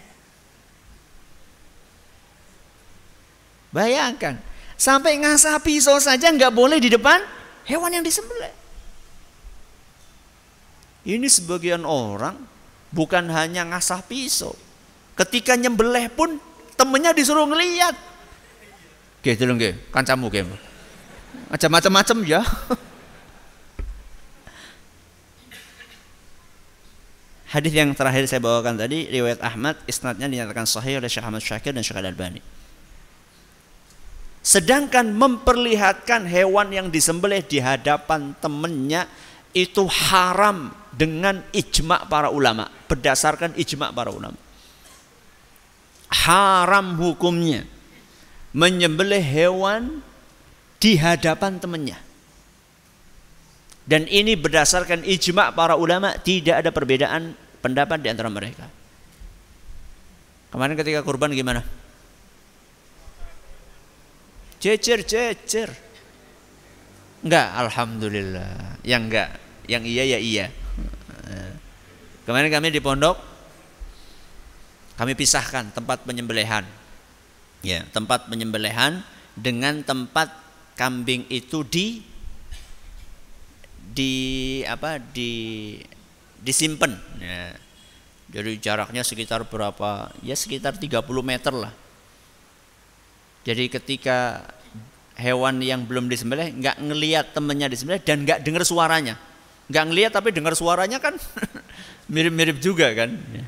Bayangkan, 3.69 4.41
sampai 4.73 5.21
ngasah 5.21 5.61
pisau 5.61 6.01
saja 6.01 6.33
nggak 6.33 6.49
boleh 6.49 6.81
di 6.81 6.89
depan 6.89 7.21
hewan 7.69 7.93
yang 7.93 8.01
disembelih. 8.01 8.49
Ini 11.05 11.29
sebagian 11.29 11.85
orang 11.85 12.41
bukan 12.89 13.29
hanya 13.37 13.69
ngasah 13.69 14.01
pisau. 14.01 14.57
Ketika 15.13 15.53
nyembelih 15.53 16.09
pun 16.09 16.41
temennya 16.73 17.13
disuruh 17.13 17.45
ngeliat. 17.45 17.93
Oke, 19.21 19.37
dulu 19.37 19.61
nggih, 19.61 19.93
kancamu 19.93 20.33
nggih. 21.27 21.69
Macam-macam 21.69 22.17
ya. 22.25 22.41
Hadis 27.47 27.71
yang 27.71 27.95
terakhir 27.95 28.27
saya 28.27 28.43
bawakan 28.43 28.75
tadi 28.75 29.07
riwayat 29.07 29.39
Ahmad 29.39 29.79
isnadnya 29.87 30.27
dinyatakan 30.27 30.67
sahih 30.67 30.99
oleh 30.99 31.07
Syekh 31.07 31.23
Ahmad 31.23 31.39
Syakir 31.39 31.71
dan 31.71 31.79
Syekh 31.79 32.03
Al-Albani. 32.03 32.43
Sedangkan 34.43 35.15
memperlihatkan 35.15 36.27
hewan 36.27 36.75
yang 36.75 36.87
disembelih 36.91 37.43
di 37.47 37.63
hadapan 37.63 38.35
temannya 38.43 39.07
itu 39.55 39.87
haram 39.87 40.75
dengan 40.91 41.39
ijma 41.55 42.07
para 42.11 42.27
ulama, 42.27 42.67
berdasarkan 42.91 43.55
ijma 43.55 43.95
para 43.95 44.11
ulama. 44.11 44.35
Haram 46.11 46.99
hukumnya 46.99 47.63
menyembelih 48.55 49.23
hewan 49.23 49.99
di 50.77 50.97
hadapan 50.97 51.57
temannya. 51.57 51.97
Dan 53.87 54.03
ini 54.11 54.35
berdasarkan 54.35 55.07
ijma 55.07 55.55
para 55.55 55.79
ulama 55.79 56.11
tidak 56.19 56.59
ada 56.59 56.69
perbedaan 56.75 57.31
pendapat 57.63 58.03
di 58.03 58.07
antara 58.11 58.27
mereka. 58.27 58.67
Kemarin 60.51 60.75
ketika 60.75 61.03
kurban 61.07 61.31
gimana? 61.31 61.63
Cecer, 64.59 65.07
cecer. 65.07 65.69
Enggak, 67.23 67.47
alhamdulillah. 67.63 68.81
Yang 68.83 69.01
enggak, 69.07 69.29
yang 69.71 69.83
iya 69.87 70.03
ya 70.03 70.19
iya. 70.19 70.45
Kemarin 72.27 72.51
kami 72.51 72.67
di 72.75 72.83
pondok 72.83 73.15
kami 74.99 75.15
pisahkan 75.15 75.71
tempat 75.71 76.03
penyembelihan. 76.03 76.67
Ya, 77.63 77.87
tempat 77.95 78.27
penyembelihan 78.27 78.99
dengan 79.37 79.79
tempat 79.85 80.46
kambing 80.77 81.25
itu 81.27 81.65
di 81.65 82.05
di 83.91 84.13
apa 84.69 85.01
di 85.01 85.73
disimpan 86.39 86.93
ya. 87.17 87.57
Jadi 88.27 88.59
jaraknya 88.59 89.01
sekitar 89.07 89.47
berapa? 89.47 90.11
Ya 90.19 90.35
sekitar 90.35 90.75
30 90.75 91.01
meter 91.23 91.53
lah. 91.55 91.71
Jadi 93.47 93.71
ketika 93.71 94.43
hewan 95.15 95.63
yang 95.63 95.87
belum 95.87 96.11
disembelih 96.11 96.51
nggak 96.59 96.77
ngelihat 96.83 97.25
temennya 97.31 97.71
disembelih 97.71 98.03
dan 98.03 98.27
nggak 98.27 98.43
dengar 98.43 98.67
suaranya. 98.67 99.15
Nggak 99.71 99.83
ngelihat 99.87 100.11
tapi 100.11 100.29
dengar 100.35 100.53
suaranya 100.59 100.99
kan 100.99 101.15
mirip-mirip 102.13 102.59
juga 102.59 102.91
kan. 102.91 103.15
Ya. 103.31 103.47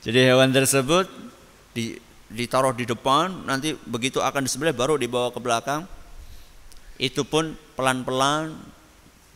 Jadi 0.00 0.18
hewan 0.24 0.48
tersebut 0.48 1.06
di, 1.76 2.00
ditaruh 2.32 2.72
di 2.72 2.88
depan, 2.88 3.44
nanti 3.44 3.76
begitu 3.84 4.24
akan 4.24 4.48
disembelih 4.48 4.72
baru 4.72 4.96
dibawa 4.96 5.28
ke 5.28 5.40
belakang. 5.40 5.84
Itu 7.00 7.24
pun 7.24 7.56
pelan-pelan 7.80 8.52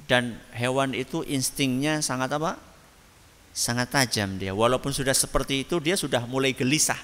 dan 0.05 0.37
hewan 0.53 0.93
itu 0.93 1.25
instingnya 1.25 2.05
sangat 2.05 2.37
apa? 2.37 2.61
Sangat 3.57 3.89
tajam 3.89 4.37
dia. 4.37 4.53
Walaupun 4.53 4.93
sudah 4.93 5.17
seperti 5.17 5.65
itu 5.65 5.81
dia 5.81 5.97
sudah 5.97 6.29
mulai 6.29 6.53
gelisah. 6.53 7.01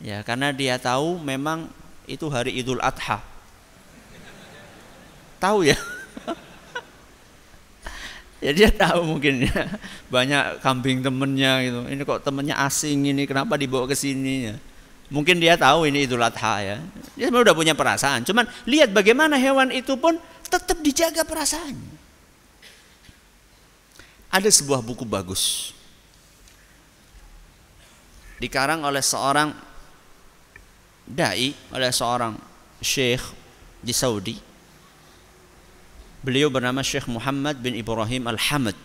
Ya, 0.00 0.24
karena 0.24 0.56
dia 0.56 0.80
tahu 0.80 1.20
memang 1.20 1.68
itu 2.08 2.24
hari 2.32 2.56
Idul 2.56 2.80
Adha. 2.80 3.20
Tahu 5.36 5.68
ya? 5.68 5.76
ya 8.44 8.50
dia 8.54 8.70
tahu 8.70 9.02
mungkin 9.04 9.50
ya 9.50 9.66
banyak 10.08 10.62
kambing 10.62 11.02
temennya 11.02 11.58
gitu 11.66 11.80
ini 11.90 12.02
kok 12.06 12.22
temennya 12.22 12.54
asing 12.62 13.10
ini 13.10 13.26
kenapa 13.26 13.58
dibawa 13.58 13.90
ke 13.90 13.98
sini 13.98 14.50
ya 14.50 14.54
mungkin 15.08 15.40
dia 15.40 15.56
tahu 15.56 15.88
ini 15.88 16.04
Idul 16.04 16.22
Adha 16.22 16.54
ya. 16.60 16.78
Dia 17.16 17.28
sebenarnya 17.28 17.52
udah 17.52 17.56
punya 17.56 17.74
perasaan. 17.74 18.24
Cuman 18.24 18.44
lihat 18.68 18.92
bagaimana 18.92 19.40
hewan 19.40 19.72
itu 19.72 19.96
pun 19.96 20.16
tetap 20.48 20.78
dijaga 20.80 21.24
perasaannya. 21.24 21.96
Ada 24.28 24.48
sebuah 24.52 24.84
buku 24.84 25.08
bagus. 25.08 25.72
Dikarang 28.38 28.84
oleh 28.86 29.02
seorang 29.02 29.50
dai 31.08 31.56
oleh 31.72 31.90
seorang 31.90 32.36
syekh 32.84 33.24
di 33.80 33.96
Saudi. 33.96 34.36
Beliau 36.22 36.52
bernama 36.52 36.84
Syekh 36.84 37.08
Muhammad 37.08 37.58
bin 37.64 37.72
Ibrahim 37.72 38.28
Al-Hamad. 38.28 38.76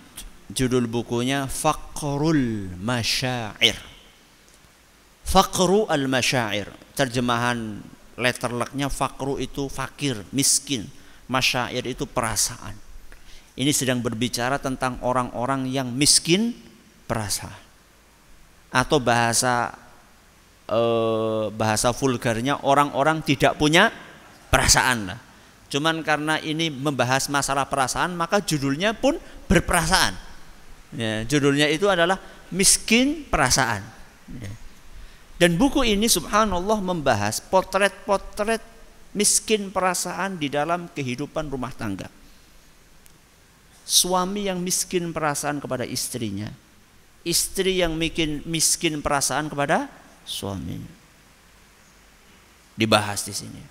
Judul 0.54 0.86
bukunya 0.86 1.50
Faqrul 1.50 2.72
Masyair 2.78 3.93
Faqru 5.24 5.88
al-Masyair 5.88 6.70
terjemahan 6.94 7.82
letterleknya 8.20 8.92
fakru 8.94 9.42
itu 9.42 9.66
fakir 9.66 10.22
miskin 10.30 10.86
masyair 11.26 11.82
itu 11.90 12.06
perasaan 12.06 12.78
ini 13.58 13.74
sedang 13.74 14.02
berbicara 14.02 14.62
tentang 14.62 15.02
orang-orang 15.02 15.66
yang 15.70 15.90
miskin 15.90 16.54
perasaan 17.10 17.62
atau 18.74 18.98
bahasa 18.98 19.74
eh, 20.66 21.46
bahasa 21.54 21.94
vulgarnya 21.94 22.58
orang-orang 22.66 23.22
tidak 23.22 23.54
punya 23.62 23.94
perasaan. 24.50 25.14
Cuman 25.70 26.06
karena 26.06 26.38
ini 26.42 26.70
membahas 26.70 27.30
masalah 27.30 27.70
perasaan 27.70 28.18
maka 28.18 28.42
judulnya 28.42 28.98
pun 28.98 29.18
berperasaan. 29.50 30.14
Ya, 30.94 31.26
judulnya 31.26 31.70
itu 31.70 31.90
adalah 31.90 32.22
miskin 32.54 33.26
perasaan. 33.26 33.82
Ya. 34.30 34.54
Dan 35.44 35.60
buku 35.60 35.84
ini 35.84 36.08
subhanallah 36.08 36.80
membahas 36.80 37.44
potret-potret 37.44 38.64
miskin 39.12 39.76
perasaan 39.76 40.40
di 40.40 40.48
dalam 40.48 40.88
kehidupan 40.88 41.52
rumah 41.52 41.76
tangga 41.76 42.08
suami 43.84 44.48
yang 44.48 44.64
miskin 44.64 45.12
perasaan 45.12 45.60
kepada 45.60 45.84
istrinya, 45.84 46.48
istri 47.28 47.84
yang 47.84 48.00
miskin 48.00 48.40
miskin 48.48 49.04
perasaan 49.04 49.52
kepada 49.52 49.92
suaminya. 50.24 50.88
Dibahas 52.74 53.28
di 53.28 53.36
sini. 53.36 53.62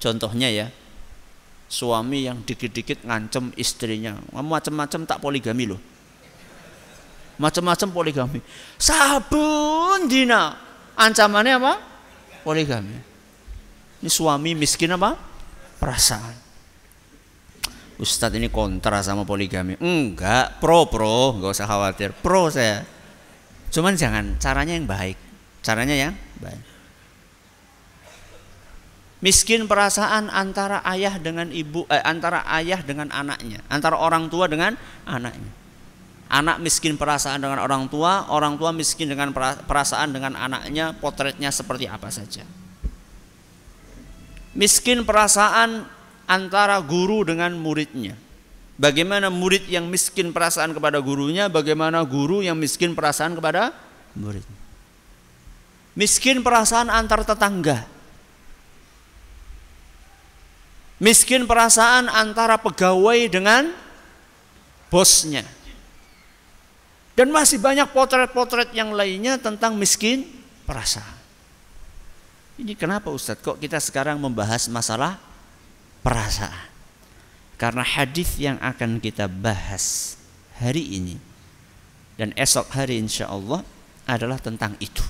Contohnya 0.00 0.48
ya, 0.48 0.66
suami 1.68 2.26
yang 2.26 2.40
dikit-dikit 2.42 3.04
ngancem 3.04 3.52
istrinya, 3.54 4.16
macam-macam 4.32 5.04
tak 5.04 5.20
poligami 5.20 5.64
loh. 5.68 5.80
Macam-macam 7.38 7.88
poligami. 7.94 8.40
Sabun 8.80 10.10
dina 10.10 10.67
ancamannya 10.98 11.54
apa? 11.62 11.72
Poligami. 12.42 12.98
Ini 14.02 14.10
suami 14.10 14.58
miskin 14.58 14.94
apa? 14.94 15.14
Perasaan. 15.78 16.36
Ustadz 17.98 18.38
ini 18.38 18.46
kontra 18.50 19.02
sama 19.02 19.26
poligami. 19.26 19.74
Enggak, 19.82 20.62
pro 20.62 20.86
pro, 20.86 21.34
enggak 21.34 21.54
usah 21.54 21.66
khawatir. 21.66 22.10
Pro 22.14 22.46
saya. 22.50 22.86
Cuman 23.74 23.98
jangan 23.98 24.38
caranya 24.38 24.74
yang 24.78 24.86
baik. 24.86 25.18
Caranya 25.62 25.94
yang 25.94 26.14
baik. 26.38 26.62
Miskin 29.18 29.66
perasaan 29.66 30.30
antara 30.30 30.78
ayah 30.86 31.18
dengan 31.18 31.50
ibu, 31.50 31.82
eh, 31.90 31.98
antara 32.06 32.46
ayah 32.54 32.78
dengan 32.86 33.10
anaknya, 33.10 33.58
antara 33.66 33.98
orang 33.98 34.30
tua 34.30 34.46
dengan 34.46 34.78
anaknya. 35.10 35.50
Anak 36.28 36.60
miskin 36.60 37.00
perasaan 37.00 37.40
dengan 37.40 37.56
orang 37.64 37.88
tua, 37.88 38.28
orang 38.28 38.60
tua 38.60 38.68
miskin 38.68 39.08
dengan 39.08 39.32
perasaan 39.64 40.12
dengan 40.12 40.36
anaknya, 40.36 40.92
potretnya 40.92 41.48
seperti 41.48 41.88
apa 41.88 42.12
saja. 42.12 42.44
Miskin 44.52 45.08
perasaan 45.08 45.88
antara 46.28 46.76
guru 46.84 47.24
dengan 47.24 47.56
muridnya. 47.56 48.12
Bagaimana 48.76 49.32
murid 49.32 49.66
yang 49.72 49.88
miskin 49.88 50.30
perasaan 50.30 50.76
kepada 50.76 51.00
gurunya, 51.00 51.48
bagaimana 51.48 52.04
guru 52.04 52.44
yang 52.44 52.54
miskin 52.60 52.92
perasaan 52.92 53.34
kepada 53.34 53.72
murid. 54.12 54.44
Miskin 55.98 56.44
perasaan 56.46 56.92
antar 56.92 57.26
tetangga. 57.26 57.88
Miskin 61.02 61.48
perasaan 61.48 62.06
antara 62.06 62.54
pegawai 62.54 63.18
dengan 63.26 63.74
bosnya. 64.92 65.42
Dan 67.18 67.34
masih 67.34 67.58
banyak 67.58 67.90
potret-potret 67.90 68.70
yang 68.70 68.94
lainnya 68.94 69.42
tentang 69.42 69.74
miskin 69.74 70.22
perasaan. 70.62 71.18
Ini 72.62 72.78
kenapa 72.78 73.10
Ustadz 73.10 73.42
kok 73.42 73.58
kita 73.58 73.82
sekarang 73.82 74.22
membahas 74.22 74.70
masalah 74.70 75.18
perasaan? 76.06 76.70
Karena 77.58 77.82
hadis 77.82 78.38
yang 78.38 78.54
akan 78.62 79.02
kita 79.02 79.26
bahas 79.26 80.14
hari 80.62 80.94
ini 80.94 81.18
dan 82.14 82.30
esok 82.38 82.70
hari 82.70 83.02
insya 83.02 83.26
Allah 83.26 83.66
adalah 84.06 84.38
tentang 84.38 84.78
itu. 84.78 85.02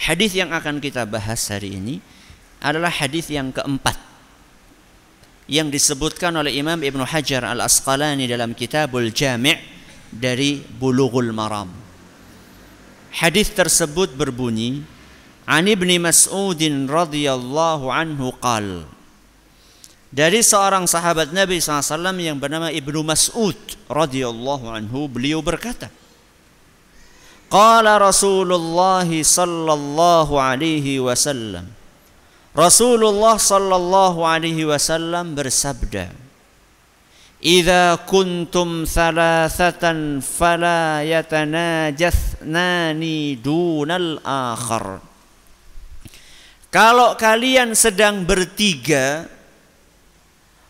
Hadis 0.00 0.32
yang 0.32 0.48
akan 0.48 0.80
kita 0.80 1.04
bahas 1.04 1.44
hari 1.52 1.76
ini 1.76 2.00
adalah 2.64 2.88
hadis 2.88 3.28
yang 3.28 3.52
keempat 3.52 4.00
yang 5.44 5.68
disebutkan 5.68 6.32
oleh 6.40 6.56
Imam 6.56 6.80
Ibn 6.80 7.04
Hajar 7.04 7.44
Al 7.44 7.60
Asqalani 7.60 8.24
dalam 8.24 8.56
Kitabul 8.56 9.12
Jami' 9.12 9.73
dari 10.16 10.62
Bulughul 10.78 11.34
Maram. 11.34 11.70
Hadis 13.14 13.50
tersebut 13.50 14.14
berbunyi, 14.14 14.82
"An 15.46 15.66
Ibni 15.66 15.98
Mas'udin 16.02 16.86
radhiyallahu 16.90 17.90
anhu 17.90 18.34
qala 18.38 18.94
dari 20.14 20.46
seorang 20.46 20.86
sahabat 20.86 21.34
Nabi 21.34 21.58
SAW 21.58 22.14
yang 22.22 22.38
bernama 22.38 22.70
Ibnu 22.70 23.02
Mas'ud 23.02 23.58
radhiyallahu 23.90 24.70
anhu 24.70 25.10
beliau 25.10 25.42
berkata 25.42 25.90
Qala 27.50 27.98
Rasulullah 27.98 29.02
sallallahu 29.02 30.38
alaihi 30.38 31.02
wasallam 31.02 31.66
Rasulullah 32.54 33.34
sallallahu 33.34 34.22
alaihi 34.22 34.62
wasallam 34.62 35.34
bersabda 35.34 36.14
Idza 37.44 38.08
kuntum 38.08 38.88
thalathatan 38.88 40.24
fala 40.24 41.04
yatanajathnani 41.04 43.36
dunal 43.36 44.16
akhar 44.24 45.04
Kalau 46.72 47.12
kalian 47.20 47.76
sedang 47.76 48.24
bertiga 48.24 49.28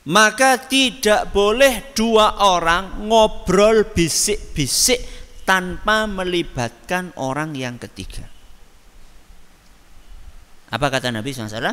maka 0.04 0.60
tidak 0.60 1.32
boleh 1.32 1.96
dua 1.96 2.36
orang 2.42 3.06
ngobrol 3.08 3.88
bisik-bisik 3.88 5.00
tanpa 5.48 6.04
melibatkan 6.04 7.08
orang 7.16 7.56
yang 7.56 7.80
ketiga. 7.80 8.28
Apa 10.68 10.92
kata 10.92 11.08
Nabi 11.08 11.32
SAW? 11.32 11.72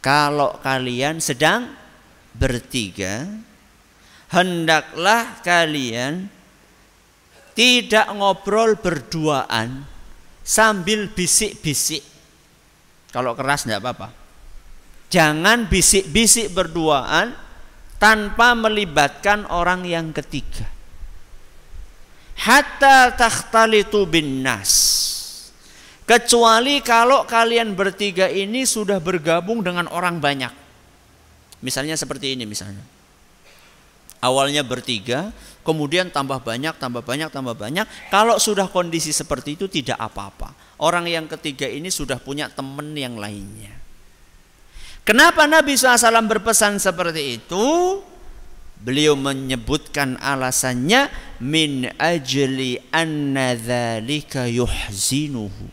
Kalau 0.00 0.56
kalian 0.64 1.20
sedang 1.20 1.68
bertiga, 2.32 3.28
hendaklah 4.32 5.44
kalian 5.44 6.26
tidak 7.52 8.08
ngobrol 8.16 8.80
berduaan 8.80 9.84
sambil 10.40 11.12
bisik-bisik. 11.12 12.00
Kalau 13.12 13.36
keras 13.36 13.68
tidak 13.68 13.84
apa-apa. 13.84 14.08
Jangan 15.12 15.68
bisik-bisik 15.68 16.56
berduaan 16.56 17.36
tanpa 18.00 18.56
melibatkan 18.56 19.44
orang 19.52 19.84
yang 19.84 20.08
ketiga. 20.16 20.64
Hatta 22.40 23.12
takhtalitu 23.12 24.08
bin 24.08 24.40
nas. 24.40 24.72
Kecuali 26.08 26.80
kalau 26.80 27.28
kalian 27.28 27.76
bertiga 27.76 28.32
ini 28.32 28.64
sudah 28.64 28.96
bergabung 28.98 29.60
dengan 29.60 29.86
orang 29.92 30.16
banyak. 30.18 30.50
Misalnya 31.60 31.94
seperti 31.94 32.32
ini 32.32 32.48
misalnya. 32.48 32.82
Awalnya 34.22 34.62
bertiga, 34.62 35.34
kemudian 35.66 36.06
tambah 36.06 36.38
banyak, 36.38 36.78
tambah 36.78 37.02
banyak, 37.02 37.26
tambah 37.34 37.58
banyak. 37.58 37.86
Kalau 38.06 38.38
sudah 38.38 38.70
kondisi 38.70 39.10
seperti 39.10 39.58
itu 39.58 39.66
tidak 39.66 39.98
apa-apa. 39.98 40.54
Orang 40.78 41.10
yang 41.10 41.26
ketiga 41.26 41.66
ini 41.66 41.90
sudah 41.90 42.22
punya 42.22 42.46
teman 42.46 42.94
yang 42.94 43.18
lainnya. 43.18 43.74
Kenapa 45.02 45.50
Nabi 45.50 45.74
SAW 45.74 46.22
berpesan 46.30 46.78
seperti 46.78 47.42
itu? 47.42 47.66
Beliau 48.82 49.18
menyebutkan 49.18 50.18
alasannya 50.18 51.10
min 51.42 51.90
ajli 51.98 52.78
anna 52.94 53.58
dzalika 53.58 54.46
yuhzinuhu. 54.46 55.66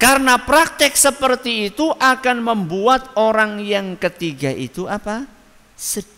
Karena 0.00 0.40
praktek 0.40 0.96
seperti 0.96 1.68
itu 1.68 1.92
akan 1.92 2.40
membuat 2.40 3.12
orang 3.16 3.60
yang 3.60 3.96
ketiga 4.00 4.48
itu 4.48 4.88
apa? 4.88 5.28
Sedih. 5.76 6.17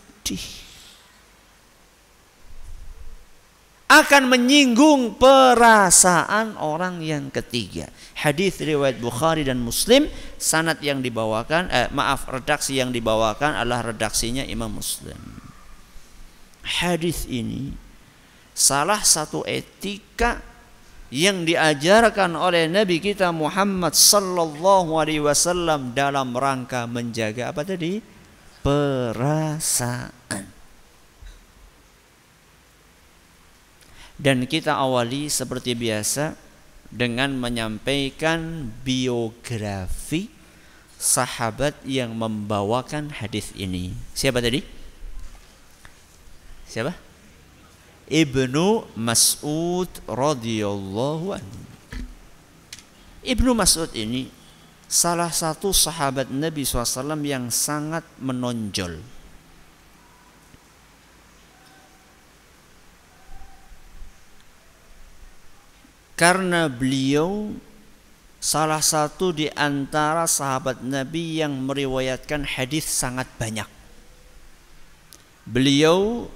Akan 3.91 4.31
menyinggung 4.31 5.19
perasaan 5.19 6.55
orang 6.55 7.03
yang 7.03 7.27
ketiga. 7.27 7.91
Hadis 8.15 8.55
riwayat 8.63 9.03
Bukhari 9.03 9.43
dan 9.43 9.59
Muslim, 9.59 10.07
sanad 10.39 10.79
yang 10.79 11.03
dibawakan 11.03 11.67
eh, 11.67 11.91
maaf 11.91 12.23
redaksi 12.31 12.79
yang 12.79 12.95
dibawakan 12.95 13.51
adalah 13.51 13.91
redaksinya 13.91 14.47
Imam 14.47 14.71
Muslim. 14.71 15.19
Hadis 16.63 17.27
ini 17.27 17.75
salah 18.55 19.03
satu 19.03 19.43
etika 19.43 20.39
yang 21.11 21.43
diajarkan 21.43 22.31
oleh 22.39 22.71
Nabi 22.71 23.03
kita 23.03 23.35
Muhammad 23.35 23.91
sallallahu 23.91 24.95
alaihi 24.95 25.19
wasallam 25.19 25.91
dalam 25.91 26.31
rangka 26.31 26.87
menjaga 26.87 27.51
apa 27.51 27.67
tadi? 27.67 27.99
Perasaan. 28.61 30.45
Dan 34.21 34.45
kita 34.45 34.77
awali 34.77 35.33
seperti 35.33 35.73
biasa 35.73 36.37
dengan 36.93 37.33
menyampaikan 37.41 38.69
biografi 38.85 40.29
sahabat 41.01 41.73
yang 41.81 42.13
membawakan 42.13 43.09
hadis 43.09 43.49
ini. 43.57 43.97
Siapa 44.13 44.37
tadi? 44.37 44.61
Siapa? 46.69 46.93
Ibnu 48.11 48.93
Mas'ud 48.93 49.89
radhiyallahu 50.05 51.33
anhu. 51.33 51.59
Ibnu 53.25 53.57
Mas'ud 53.57 53.89
ini 53.97 54.29
salah 54.91 55.31
satu 55.31 55.71
sahabat 55.71 56.27
Nabi 56.27 56.67
SAW 56.67 57.15
yang 57.23 57.47
sangat 57.47 58.03
menonjol 58.19 58.99
karena 66.19 66.67
beliau 66.67 67.55
salah 68.43 68.83
satu 68.83 69.31
di 69.31 69.47
antara 69.55 70.27
sahabat 70.27 70.83
Nabi 70.83 71.39
yang 71.39 71.55
meriwayatkan 71.55 72.43
hadis 72.43 72.83
sangat 72.83 73.31
banyak. 73.39 73.65
Beliau 75.47 76.29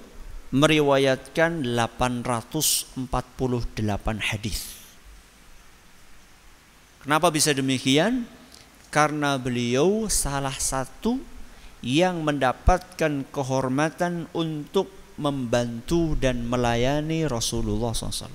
meriwayatkan 0.50 1.62
848 1.62 3.04
hadis. 4.18 4.74
Kenapa 7.06 7.30
bisa 7.30 7.54
demikian? 7.54 8.26
Karena 8.96 9.36
beliau 9.36 10.08
salah 10.08 10.56
satu 10.56 11.20
yang 11.84 12.24
mendapatkan 12.24 13.28
kehormatan 13.28 14.24
untuk 14.32 14.88
membantu 15.20 16.16
dan 16.16 16.40
melayani 16.48 17.28
Rasulullah 17.28 17.92
SAW. 17.92 18.32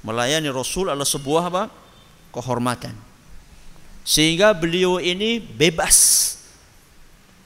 Melayani 0.00 0.48
Rasul 0.48 0.88
adalah 0.88 1.04
sebuah 1.04 1.52
apa? 1.52 1.68
Kehormatan. 2.32 2.96
Sehingga 4.08 4.56
beliau 4.56 4.96
ini 4.96 5.36
bebas. 5.36 6.32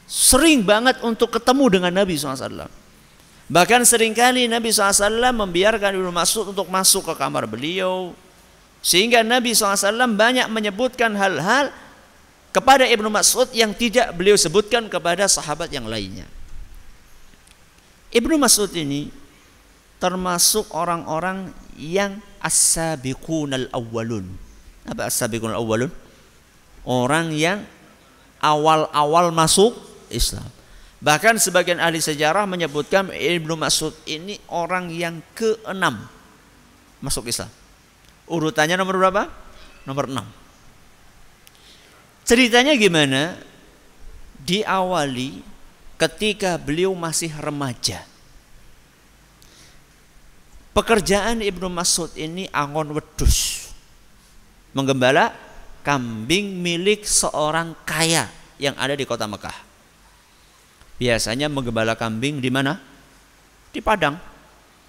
Sering 0.07 0.63
banget 0.63 1.03
untuk 1.03 1.35
ketemu 1.35 1.75
dengan 1.75 1.91
Nabi 1.91 2.15
SAW. 2.15 2.71
Bahkan 3.51 3.83
sering 3.83 4.15
kali 4.15 4.47
Nabi 4.47 4.71
SAW 4.71 5.11
membiarkan 5.35 5.99
Ibnu 5.99 6.15
Mas'ud 6.15 6.55
untuk 6.55 6.71
masuk 6.71 7.11
ke 7.11 7.15
kamar 7.19 7.51
beliau. 7.51 8.15
Sehingga 8.85 9.25
Nabi 9.25 9.57
SAW 9.57 10.13
banyak 10.13 10.45
menyebutkan 10.53 11.17
hal-hal 11.17 11.73
kepada 12.53 12.85
Ibnu 12.85 13.09
Mas'ud 13.09 13.49
yang 13.57 13.73
tidak 13.73 14.13
beliau 14.13 14.37
sebutkan 14.37 14.93
kepada 14.93 15.25
sahabat 15.25 15.73
yang 15.73 15.89
lainnya. 15.89 16.29
Ibnu 18.13 18.37
Mas'ud 18.37 18.69
ini 18.77 19.09
termasuk 19.97 20.69
orang-orang 20.77 21.49
yang 21.81 22.21
as-sabiqun 22.45 23.57
al-awwalun. 23.57 24.29
Apa 24.85 25.09
as-sabiqun 25.09 25.57
al-awwalun? 25.57 25.89
Orang 26.85 27.33
yang 27.33 27.65
awal-awal 28.45 29.33
masuk 29.33 29.73
Islam. 30.13 30.45
Bahkan 31.01 31.41
sebagian 31.41 31.81
ahli 31.81 32.05
sejarah 32.05 32.45
menyebutkan 32.45 33.09
Ibnu 33.09 33.57
Mas'ud 33.57 33.97
ini 34.05 34.37
orang 34.53 34.93
yang 34.93 35.25
keenam 35.33 36.05
masuk 37.01 37.33
Islam. 37.33 37.64
Urutannya 38.29 38.81
nomor 38.81 38.97
berapa? 38.97 39.23
Nomor 39.85 40.09
enam. 40.09 40.27
Ceritanya 42.25 42.73
gimana? 42.77 43.37
Diawali 44.45 45.45
ketika 46.01 46.57
beliau 46.57 46.97
masih 46.97 47.33
remaja. 47.37 48.05
Pekerjaan 50.75 51.45
Ibnu 51.45 51.71
Mas'ud 51.71 52.11
ini 52.19 52.51
angon 52.51 52.97
wedus. 52.97 53.71
Menggembala 54.75 55.31
kambing 55.87 56.59
milik 56.59 57.07
seorang 57.07 57.79
kaya 57.87 58.27
yang 58.59 58.75
ada 58.75 58.99
di 58.99 59.07
kota 59.07 59.29
Mekah. 59.29 59.55
Biasanya 60.99 61.47
menggembala 61.47 61.95
kambing 61.95 62.43
di 62.43 62.51
mana? 62.51 62.81
Di 63.71 63.79
padang. 63.79 64.19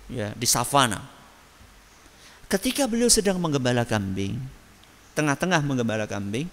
Ya, 0.10 0.34
di 0.34 0.48
savana. 0.50 1.15
Ketika 2.46 2.86
beliau 2.86 3.10
sedang 3.10 3.42
menggembala 3.42 3.82
kambing, 3.90 4.38
tengah-tengah 5.18 5.66
menggembala 5.66 6.06
kambing, 6.06 6.46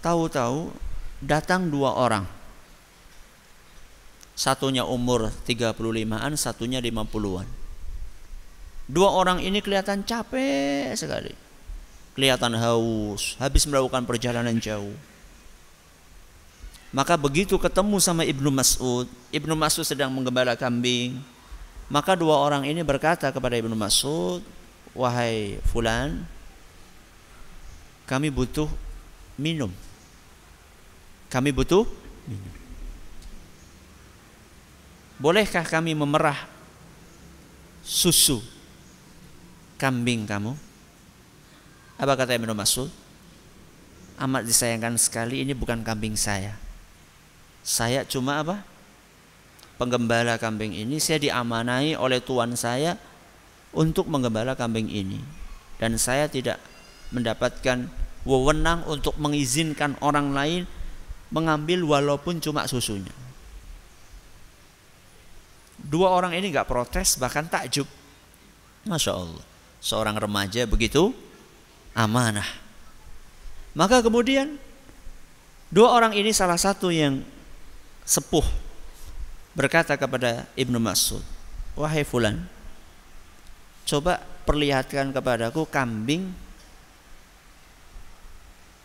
tahu-tahu 0.00 0.72
datang 1.20 1.68
dua 1.68 1.92
orang. 1.92 2.24
Satunya 4.34 4.82
umur 4.82 5.30
35-an, 5.46 6.34
satunya 6.34 6.80
50-an. 6.80 7.46
Dua 8.84 9.08
orang 9.12 9.40
ini 9.40 9.60
kelihatan 9.60 10.02
capek 10.04 10.92
sekali. 10.96 11.32
Kelihatan 12.16 12.56
haus, 12.58 13.38
habis 13.38 13.64
melakukan 13.68 14.08
perjalanan 14.08 14.56
jauh. 14.58 14.94
Maka 16.94 17.18
begitu 17.18 17.58
ketemu 17.58 17.98
sama 17.98 18.22
Ibnu 18.22 18.54
Mas'ud, 18.54 19.10
Ibnu 19.34 19.54
Mas'ud 19.58 19.82
sedang 19.82 20.14
menggembala 20.14 20.54
kambing. 20.54 21.18
Maka 21.90 22.14
dua 22.14 22.38
orang 22.38 22.64
ini 22.64 22.86
berkata 22.86 23.28
kepada 23.34 23.58
Ibnu 23.58 23.74
Mas'ud, 23.74 24.40
"Wahai 24.94 25.58
fulan, 25.68 26.22
kami 28.06 28.30
butuh 28.30 28.70
minum. 29.34 29.70
Kami 31.28 31.50
butuh 31.50 31.82
minum. 32.30 32.54
Bolehkah 35.18 35.66
kami 35.66 35.92
memerah 35.98 36.46
susu 37.82 38.38
kambing 39.76 40.24
kamu?" 40.24 40.54
Apa 41.94 42.18
kata 42.18 42.34
Ibnu 42.34 42.54
Mas'ud? 42.54 42.90
Amat 44.18 44.46
disayangkan 44.46 44.94
sekali 44.98 45.42
ini 45.42 45.54
bukan 45.54 45.82
kambing 45.82 46.14
saya. 46.14 46.54
Saya 47.66 48.06
cuma 48.06 48.42
apa? 48.42 48.62
Penggembala 49.74 50.38
kambing 50.38 50.70
ini 50.70 51.02
saya 51.02 51.18
diamanai 51.18 51.98
oleh 51.98 52.22
tuan 52.22 52.54
saya 52.54 52.94
untuk 53.74 54.06
menggembala 54.06 54.54
kambing 54.54 54.88
ini 54.88 55.20
dan 55.82 55.98
saya 55.98 56.30
tidak 56.30 56.62
mendapatkan 57.10 57.90
wewenang 58.24 58.82
untuk 58.88 59.14
mengizinkan 59.20 59.94
orang 60.00 60.32
lain 60.32 60.62
mengambil 61.28 61.84
walaupun 61.84 62.40
cuma 62.40 62.64
susunya. 62.70 63.12
Dua 65.84 66.08
orang 66.08 66.32
ini 66.32 66.48
nggak 66.54 66.70
protes 66.70 67.20
bahkan 67.20 67.44
takjub. 67.44 67.84
Masya 68.88 69.12
Allah. 69.12 69.44
Seorang 69.84 70.16
remaja 70.16 70.64
begitu 70.64 71.12
amanah. 71.92 72.46
Maka 73.76 74.00
kemudian 74.00 74.56
dua 75.68 75.92
orang 75.92 76.16
ini 76.16 76.32
salah 76.32 76.56
satu 76.56 76.88
yang 76.88 77.20
sepuh 78.06 78.46
berkata 79.52 79.98
kepada 79.98 80.48
Ibnu 80.56 80.78
Mas'ud, 80.80 81.20
"Wahai 81.76 82.06
fulan, 82.06 82.46
coba 83.84 84.20
perlihatkan 84.44 85.12
kepadaku 85.12 85.68
kambing 85.68 86.32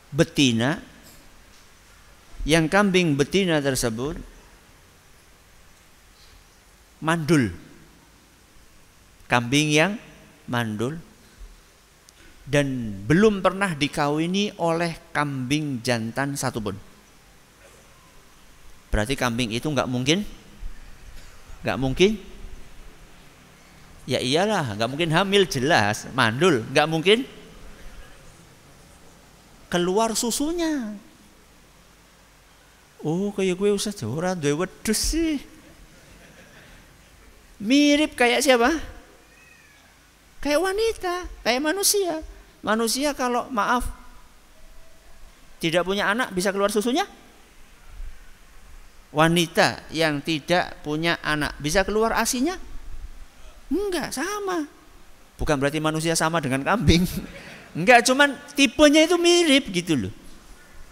betina 0.10 0.80
yang 2.48 2.72
kambing 2.72 3.20
betina 3.20 3.60
tersebut 3.60 4.16
mandul. 7.04 7.52
Kambing 9.30 9.70
yang 9.70 9.94
mandul 10.50 10.98
dan 12.50 12.98
belum 13.06 13.46
pernah 13.46 13.78
dikawini 13.78 14.58
oleh 14.58 14.98
kambing 15.14 15.86
jantan 15.86 16.34
satupun. 16.34 16.74
Berarti 18.90 19.14
kambing 19.14 19.54
itu 19.54 19.70
nggak 19.70 19.86
mungkin, 19.86 20.26
nggak 21.62 21.78
mungkin. 21.78 22.18
Ya 24.08 24.20
iyalah, 24.22 24.76
nggak 24.78 24.90
mungkin 24.90 25.10
hamil 25.12 25.44
jelas, 25.50 26.08
mandul, 26.16 26.64
nggak 26.72 26.88
mungkin 26.90 27.28
keluar 29.70 30.18
susunya. 30.18 30.98
Oh 33.00 33.32
kayak 33.32 33.56
gue 33.56 33.70
usah 33.72 33.96
ora 34.04 34.36
duwe 34.36 34.66
wedhus 34.66 35.00
sih. 35.00 35.40
Mirip 37.60 38.16
kayak 38.16 38.44
siapa? 38.44 38.76
Kayak 40.40 40.64
wanita, 40.64 41.16
kayak 41.44 41.62
manusia. 41.64 42.24
Manusia 42.60 43.16
kalau 43.16 43.48
maaf 43.52 43.88
tidak 45.60 45.84
punya 45.84 46.08
anak 46.12 46.32
bisa 46.32 46.56
keluar 46.56 46.72
susunya? 46.72 47.04
Wanita 49.12 49.84
yang 49.92 50.24
tidak 50.24 50.80
punya 50.84 51.20
anak 51.20 51.56
bisa 51.60 51.84
keluar 51.84 52.16
asinya? 52.16 52.56
Enggak, 53.70 54.12
sama. 54.14 54.66
Bukan 55.38 55.56
berarti 55.56 55.80
manusia 55.80 56.18
sama 56.18 56.42
dengan 56.42 56.66
kambing. 56.66 57.06
Enggak, 57.78 58.04
cuman 58.10 58.36
tipenya 58.58 59.06
itu 59.06 59.16
mirip 59.16 59.70
gitu 59.70 59.96
loh. 59.96 60.14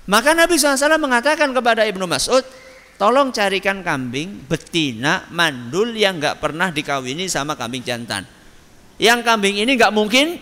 Maka 0.07 0.31
Nabi 0.31 0.55
SAW 0.55 0.95
mengatakan 1.01 1.51
kepada 1.51 1.83
Ibnu 1.83 2.07
Mas'ud, 2.07 2.45
tolong 2.95 3.35
carikan 3.35 3.83
kambing 3.83 4.47
betina 4.47 5.27
mandul 5.35 5.91
yang 5.91 6.15
enggak 6.15 6.39
pernah 6.39 6.71
dikawini 6.71 7.27
sama 7.27 7.59
kambing 7.59 7.83
jantan. 7.83 8.23
Yang 8.95 9.19
kambing 9.27 9.59
ini 9.59 9.75
enggak 9.75 9.91
mungkin 9.91 10.39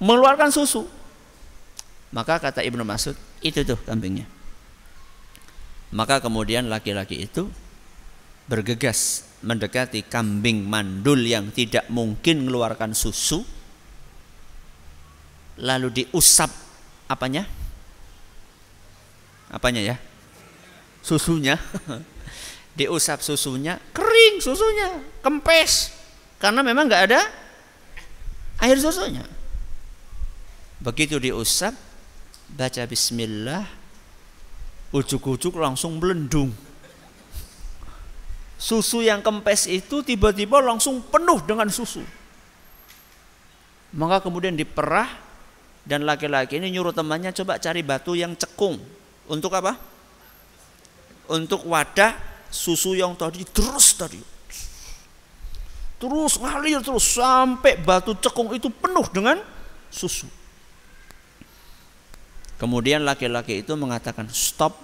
mengeluarkan 0.00 0.48
susu. 0.48 0.88
Maka 2.08 2.40
kata 2.40 2.64
Ibnu 2.64 2.88
Mas'ud, 2.88 3.12
itu 3.44 3.60
tuh 3.68 3.76
kambingnya. 3.84 4.24
Maka 5.92 6.24
kemudian 6.24 6.72
laki-laki 6.72 7.28
itu 7.28 7.52
bergegas 8.48 9.27
mendekati 9.44 10.02
kambing 10.06 10.66
mandul 10.66 11.22
yang 11.22 11.54
tidak 11.54 11.86
mungkin 11.90 12.46
mengeluarkan 12.46 12.94
susu 12.94 13.42
lalu 15.58 16.04
diusap 16.04 16.50
apanya? 17.10 17.46
Apanya 19.48 19.80
ya? 19.80 19.96
Susunya. 21.02 21.56
diusap 22.78 23.18
susunya, 23.26 23.82
kering 23.90 24.38
susunya, 24.38 25.02
kempes. 25.18 25.90
Karena 26.38 26.62
memang 26.62 26.86
nggak 26.86 27.04
ada 27.10 27.26
air 28.62 28.78
susunya. 28.78 29.26
Begitu 30.78 31.18
diusap, 31.18 31.74
baca 32.54 32.82
bismillah, 32.86 33.66
ujuk-ujuk 34.94 35.58
langsung 35.58 35.98
melendung. 35.98 36.54
Susu 38.58 39.06
yang 39.06 39.22
kempes 39.22 39.70
itu 39.70 40.02
tiba-tiba 40.02 40.58
langsung 40.58 40.98
penuh 40.98 41.38
dengan 41.46 41.70
susu. 41.70 42.02
Maka 43.94 44.18
kemudian 44.18 44.58
diperah 44.58 45.06
dan 45.86 46.04
laki-laki 46.04 46.58
ini 46.58 46.74
nyuruh 46.74 46.92
temannya 46.92 47.30
coba 47.32 47.56
cari 47.62 47.86
batu 47.86 48.18
yang 48.18 48.34
cekung. 48.34 48.82
Untuk 49.30 49.54
apa? 49.54 49.78
Untuk 51.30 51.64
wadah 51.70 52.18
susu 52.50 52.98
yang 52.98 53.14
tadi 53.14 53.46
terus 53.46 53.94
tadi. 53.94 54.20
Terus 55.98 56.38
ngalir 56.38 56.82
terus 56.82 57.14
sampai 57.14 57.78
batu 57.78 58.18
cekung 58.18 58.50
itu 58.58 58.66
penuh 58.74 59.06
dengan 59.14 59.38
susu. 59.88 60.26
Kemudian 62.58 63.06
laki-laki 63.06 63.62
itu 63.62 63.70
mengatakan 63.78 64.26
stop 64.34 64.74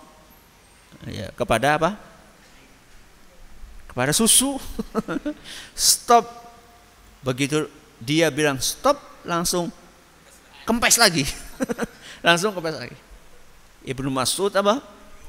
ya, 1.10 1.34
kepada 1.34 1.74
apa? 1.74 2.13
Kepada 3.94 4.10
susu. 4.10 4.58
stop. 5.78 6.26
Begitu 7.22 7.70
dia 8.02 8.26
bilang 8.34 8.58
stop, 8.58 8.98
langsung 9.22 9.70
kempes 10.66 10.98
lagi. 10.98 11.22
langsung 12.26 12.50
kempes 12.50 12.74
lagi. 12.74 12.98
Ibnu 13.86 14.10
Mas'ud 14.10 14.50
apa? 14.50 14.82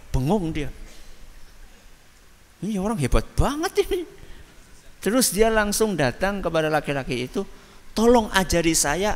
Bengong 0.09 0.49
dia. 0.49 0.73
Ini 2.65 2.81
orang 2.81 2.97
hebat 2.97 3.29
banget 3.37 3.85
ini. 3.85 4.01
Terus 4.97 5.29
dia 5.29 5.53
langsung 5.53 5.93
datang 5.93 6.41
kepada 6.41 6.65
laki-laki 6.65 7.29
itu, 7.29 7.45
tolong 7.93 8.25
ajari 8.33 8.73
saya 8.73 9.13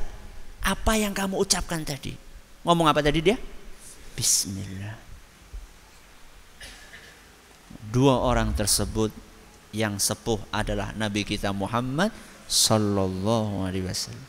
apa 0.62 0.94
yang 0.94 1.18
kamu 1.18 1.42
ucapkan 1.42 1.82
tadi. 1.82 2.14
Ngomong 2.62 2.86
apa 2.86 3.02
tadi 3.02 3.26
dia? 3.26 3.42
Bismillah. 4.14 4.94
Dua 7.90 8.22
orang 8.22 8.54
tersebut 8.54 9.10
yang 9.76 10.02
sepuh 10.02 10.42
adalah 10.50 10.94
Nabi 10.98 11.22
kita 11.26 11.54
Muhammad 11.54 12.10
sallallahu 12.50 13.70
alaihi 13.70 13.86
wasallam. 13.86 14.28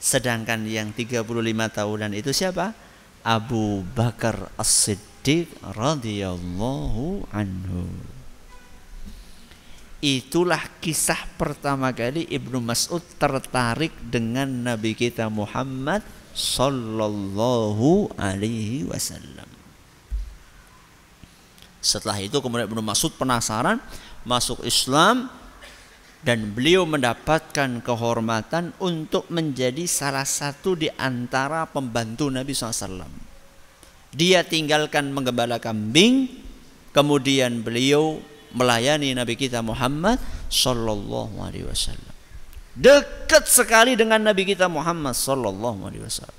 Sedangkan 0.00 0.64
yang 0.64 0.94
35 0.96 1.28
tahunan 1.76 2.12
itu 2.16 2.30
siapa? 2.32 2.72
Abu 3.20 3.84
Bakar 3.84 4.48
As-Siddiq 4.56 5.50
radhiyallahu 5.60 7.28
anhu. 7.28 7.84
Itulah 10.00 10.64
kisah 10.80 11.28
pertama 11.36 11.92
kali 11.92 12.24
Ibnu 12.32 12.64
Mas'ud 12.64 13.04
tertarik 13.20 13.92
dengan 14.00 14.48
Nabi 14.48 14.96
kita 14.96 15.28
Muhammad 15.28 16.00
sallallahu 16.32 18.16
alaihi 18.16 18.88
wasallam. 18.88 19.44
Setelah 21.84 22.16
itu 22.24 22.40
kemudian 22.40 22.64
Ibnu 22.68 22.80
Mas'ud 22.80 23.12
penasaran 23.12 23.76
masuk 24.24 24.64
Islam 24.66 25.30
dan 26.20 26.52
beliau 26.52 26.84
mendapatkan 26.84 27.80
kehormatan 27.80 28.76
untuk 28.76 29.24
menjadi 29.32 29.88
salah 29.88 30.28
satu 30.28 30.76
di 30.76 30.92
antara 31.00 31.64
pembantu 31.64 32.28
Nabi 32.28 32.52
SAW. 32.52 33.08
Dia 34.12 34.44
tinggalkan 34.44 35.14
menggembala 35.14 35.56
kambing, 35.56 36.28
kemudian 36.92 37.64
beliau 37.64 38.20
melayani 38.52 39.16
Nabi 39.16 39.38
kita 39.38 39.64
Muhammad 39.64 40.20
sallallahu 40.50 41.40
alaihi 41.40 41.64
wasallam. 41.64 42.12
Dekat 42.76 43.46
sekali 43.48 43.96
dengan 43.96 44.20
Nabi 44.20 44.44
kita 44.44 44.68
Muhammad 44.68 45.16
sallallahu 45.16 45.88
alaihi 45.88 46.04
wasallam. 46.04 46.38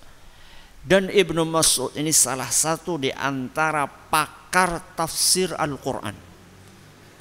Dan 0.82 1.14
Ibnu 1.14 1.46
Mas'ud 1.46 1.94
ini 1.94 2.10
salah 2.10 2.50
satu 2.50 2.98
di 2.98 3.14
antara 3.14 3.86
pakar 3.86 4.82
tafsir 4.98 5.54
Al-Qur'an. 5.54 6.31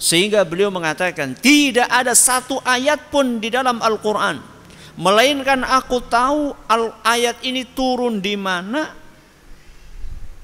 Sehingga 0.01 0.49
beliau 0.49 0.73
mengatakan 0.73 1.37
tidak 1.37 1.85
ada 1.93 2.17
satu 2.17 2.57
ayat 2.65 3.13
pun 3.13 3.37
di 3.37 3.53
dalam 3.53 3.85
Al-Qur'an 3.85 4.41
melainkan 5.01 5.65
aku 5.65 6.01
tahu 6.05 6.53
al 6.69 6.93
ayat 7.05 7.41
ini 7.45 7.65
turun 7.65 8.21
di 8.21 8.37
mana 8.37 8.93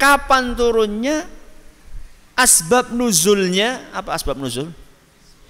kapan 0.00 0.56
turunnya 0.56 1.28
asbab 2.36 2.92
nuzulnya 2.92 3.92
apa 3.96 4.12
asbab 4.16 4.36
nuzul? 4.36 4.68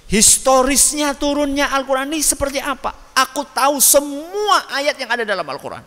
Historisnya 0.07 1.19
turunnya 1.19 1.67
Al-Quran 1.75 2.15
ini 2.15 2.23
seperti 2.23 2.63
apa? 2.63 2.95
Aku 3.11 3.43
tahu 3.43 3.83
semua 3.83 4.71
ayat 4.71 4.95
yang 5.03 5.11
ada 5.11 5.27
dalam 5.27 5.43
Al-Quran. 5.43 5.83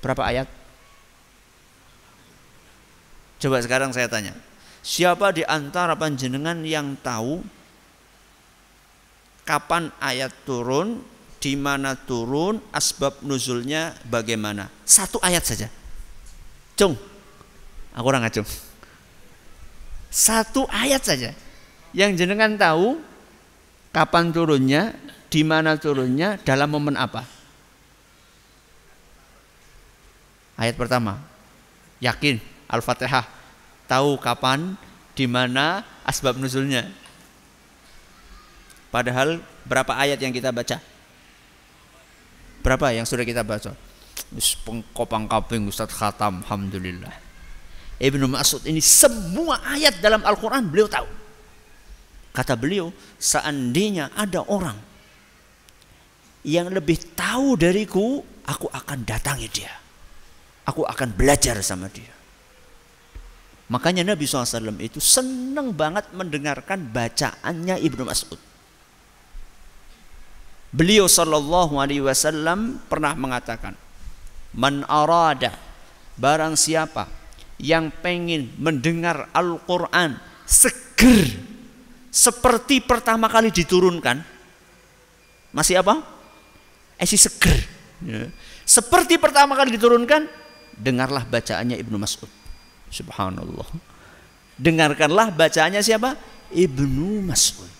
Berapa 0.00 0.24
ayat? 0.24 0.48
Coba 3.36 3.60
sekarang 3.60 3.92
saya 3.92 4.08
tanya. 4.08 4.32
Siapa 4.88 5.36
di 5.36 5.44
antara 5.44 5.92
panjenengan 6.00 6.64
yang 6.64 6.96
tahu 7.04 7.44
kapan 9.44 9.92
ayat 10.00 10.32
turun, 10.48 11.04
di 11.36 11.60
mana 11.60 11.92
turun, 11.92 12.56
asbab 12.72 13.20
nuzulnya 13.20 13.92
bagaimana? 14.08 14.72
Satu 14.88 15.20
ayat 15.20 15.44
saja. 15.44 15.68
Cung. 16.72 16.96
Aku 17.92 18.06
orang 18.08 18.24
ngacung. 18.24 18.48
Satu 20.08 20.64
ayat 20.72 21.04
saja. 21.04 21.36
Yang 21.92 22.24
jenengan 22.24 22.56
tahu 22.56 22.96
kapan 23.92 24.32
turunnya, 24.32 24.96
di 25.28 25.44
mana 25.44 25.76
turunnya, 25.76 26.40
dalam 26.48 26.72
momen 26.72 26.96
apa? 26.96 27.28
Ayat 30.56 30.80
pertama. 30.80 31.20
Yakin 32.00 32.40
Al-Fatihah. 32.72 33.37
Tahu 33.88 34.20
kapan, 34.20 34.76
di 35.16 35.24
mana, 35.24 35.82
asbab 36.04 36.36
nuzulnya. 36.36 36.86
Padahal 38.92 39.40
berapa 39.64 39.96
ayat 39.96 40.20
yang 40.20 40.32
kita 40.32 40.52
baca? 40.52 40.80
Berapa 42.60 42.92
yang 42.92 43.08
sudah 43.08 43.24
kita 43.24 43.40
baca? 43.40 43.72
Pengkopang 44.64 45.24
kaping 45.24 45.64
Ustaz 45.68 45.88
Khatam, 45.88 46.44
Alhamdulillah. 46.44 47.12
Ibnu 47.98 48.28
Mas'ud 48.30 48.62
ini 48.68 48.78
semua 48.78 49.58
ayat 49.64 49.98
dalam 49.98 50.22
Al-Quran 50.22 50.68
beliau 50.68 50.86
tahu. 50.86 51.08
Kata 52.30 52.54
beliau, 52.54 52.94
seandainya 53.18 54.14
ada 54.14 54.44
orang 54.46 54.78
yang 56.46 56.70
lebih 56.70 57.18
tahu 57.18 57.58
dariku, 57.58 58.22
aku 58.46 58.70
akan 58.70 59.02
datangi 59.02 59.48
dia. 59.50 59.72
Aku 60.68 60.84
akan 60.84 61.16
belajar 61.16 61.58
sama 61.64 61.90
dia. 61.90 62.17
Makanya 63.68 64.00
Nabi 64.00 64.24
SAW 64.24 64.80
itu 64.80 64.96
senang 64.96 65.76
banget 65.76 66.08
mendengarkan 66.16 66.88
bacaannya 66.88 67.76
Ibnu 67.84 68.08
Mas'ud. 68.08 68.40
Beliau 70.72 71.04
Sallallahu 71.04 71.76
Alaihi 71.76 72.00
Wasallam 72.00 72.80
pernah 72.88 73.12
mengatakan, 73.12 73.76
"Man 74.56 74.88
arada 74.88 75.52
barang 76.16 76.56
siapa 76.56 77.08
yang 77.60 77.92
pengen 78.00 78.56
mendengar 78.56 79.28
Al-Quran 79.36 80.16
seger 80.48 81.28
seperti 82.08 82.80
pertama 82.80 83.28
kali 83.28 83.52
diturunkan 83.52 84.24
masih 85.52 85.84
apa? 85.84 86.00
Esi 86.96 87.20
seger 87.20 87.54
ya. 88.02 88.32
seperti 88.64 89.20
pertama 89.20 89.54
kali 89.54 89.76
diturunkan 89.76 90.24
dengarlah 90.74 91.22
bacaannya 91.28 91.76
Ibnu 91.78 91.96
Mas'ud 92.00 92.37
subhanallah 92.88 93.68
dengarkanlah 94.58 95.30
bacaannya 95.32 95.80
siapa? 95.84 96.18
Ibnu 96.48 97.24
Mas'ud 97.28 97.70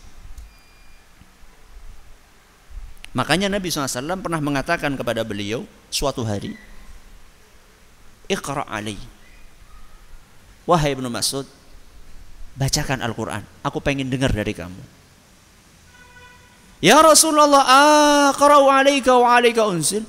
makanya 3.16 3.48
Nabi 3.48 3.72
SAW 3.72 4.20
pernah 4.20 4.38
mengatakan 4.38 4.94
kepada 4.94 5.24
beliau 5.24 5.64
suatu 5.88 6.22
hari 6.22 6.54
Iqra' 8.28 8.68
alaihi 8.68 9.18
Wahai 10.68 10.92
Ibnu 10.92 11.08
Mas'ud, 11.08 11.48
bacakan 12.52 13.00
Al-Quran. 13.00 13.40
Aku 13.64 13.80
pengen 13.80 14.12
dengar 14.12 14.28
dari 14.28 14.52
kamu. 14.52 14.76
Ya 16.84 17.00
Rasulullah, 17.00 17.64
aqra'u 18.28 18.68
alaika 18.68 19.16
wa 19.16 19.32
alaika 19.32 19.64
unzil. 19.64 20.04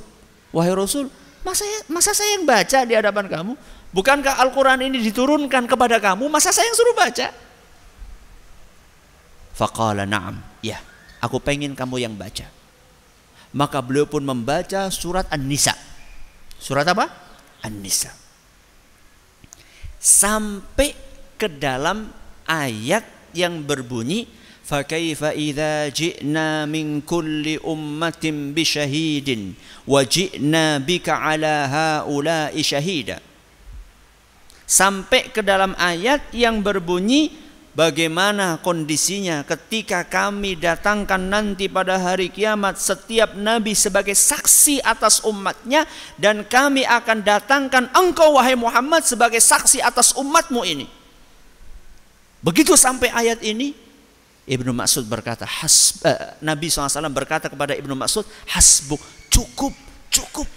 Wahai 0.52 0.76
Rasul, 0.76 1.08
masa, 1.48 1.64
masa 1.88 2.12
saya 2.12 2.36
yang 2.36 2.44
baca 2.44 2.84
di 2.84 2.92
hadapan 2.92 3.32
kamu? 3.32 3.56
Bukankah 3.90 4.38
Al-Quran 4.38 4.86
ini 4.86 5.02
diturunkan 5.02 5.66
kepada 5.66 5.98
kamu? 5.98 6.30
Masa 6.30 6.54
saya 6.54 6.70
yang 6.70 6.78
suruh 6.78 6.94
baca? 6.94 7.28
Faqala 9.58 10.06
na'am. 10.06 10.40
Ya, 10.62 10.78
aku 11.20 11.42
pengen 11.42 11.74
kamu 11.74 12.06
yang 12.06 12.14
baca. 12.14 12.46
Maka 13.50 13.82
beliau 13.82 14.06
pun 14.06 14.22
membaca 14.22 14.94
surat 14.94 15.26
An-Nisa. 15.34 15.74
Surat 16.62 16.86
apa? 16.86 17.10
An-Nisa 17.66 18.30
sampai 20.00 20.96
ke 21.36 21.52
dalam 21.52 22.08
ayat 22.48 23.04
yang 23.36 23.68
berbunyi 23.68 24.40
ji'na 25.92 26.64
min 26.70 27.04
kulli 27.04 27.60
ummatin 27.60 28.56
bi 28.56 28.64
syahidin 28.64 29.54
wa 29.84 30.02
ji'na 30.08 30.80
bika 30.80 31.20
ala 31.20 31.68
haula'i 31.68 32.64
syahida 32.64 33.20
sampai 34.70 35.34
ke 35.34 35.42
dalam 35.42 35.74
ayat 35.82 36.30
yang 36.30 36.62
berbunyi 36.62 37.50
Bagaimana 37.80 38.60
kondisinya 38.60 39.46
ketika 39.48 40.04
kami 40.04 40.60
datangkan 40.60 41.32
nanti 41.32 41.72
pada 41.72 41.96
hari 41.96 42.28
kiamat 42.28 42.76
setiap 42.76 43.40
nabi 43.40 43.72
sebagai 43.72 44.18
saksi 44.18 44.84
atas 44.84 45.24
umatnya 45.24 45.88
dan 46.20 46.44
kami 46.44 46.84
akan 46.84 47.24
datangkan 47.24 47.88
engkau 47.96 48.36
wahai 48.36 48.60
Muhammad 48.60 49.08
sebagai 49.08 49.40
saksi 49.40 49.80
atas 49.80 50.12
umatmu 50.18 50.60
ini. 50.68 50.92
Begitu 52.44 52.76
sampai 52.76 53.16
ayat 53.16 53.40
ini 53.48 53.72
Ibnu 54.44 54.76
Mas'ud 54.76 55.08
berkata 55.08 55.48
hasb, 55.48 56.04
eh, 56.04 56.36
Nabi 56.44 56.68
SAW 56.68 57.08
berkata 57.16 57.48
kepada 57.48 57.78
Ibnu 57.80 57.96
Mas'ud 57.96 58.28
hasbuk 58.50 59.00
cukup 59.32 59.72
cukup 60.12 60.50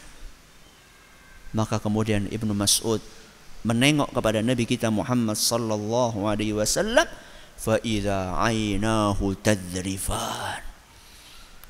maka 1.54 1.78
kemudian 1.78 2.26
Ibnu 2.26 2.50
Mas'ud 2.50 2.98
menengok 3.62 4.10
kepada 4.10 4.42
Nabi 4.42 4.66
kita 4.66 4.90
Muhammad 4.90 5.38
sallallahu 5.38 6.26
alaihi 6.26 6.54
wasallam 6.54 7.06
fa 7.58 7.78
idza 7.82 8.38
ainahu 8.38 9.34
tadrifan. 9.38 10.62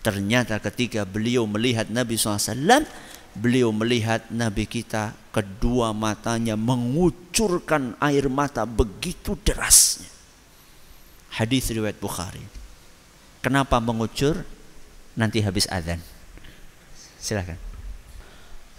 Ternyata 0.03 0.59
ketika 0.59 1.07
beliau 1.07 1.47
melihat 1.47 1.87
Nabi 1.87 2.19
SAW 2.19 2.83
beliau 3.39 3.71
melihat 3.71 4.27
Nabi 4.35 4.67
kita 4.67 5.15
kedua 5.31 5.95
matanya 5.95 6.59
mengucurkan 6.59 7.95
air 8.03 8.27
mata 8.27 8.67
begitu 8.67 9.39
derasnya. 9.47 10.11
Hadis 11.39 11.71
riwayat 11.71 12.03
Bukhari. 12.03 12.43
Kenapa 13.41 13.79
mengucur? 13.79 14.43
Nanti 15.15 15.45
habis 15.45 15.69
adzan 15.69 16.01
silakan 17.23 17.72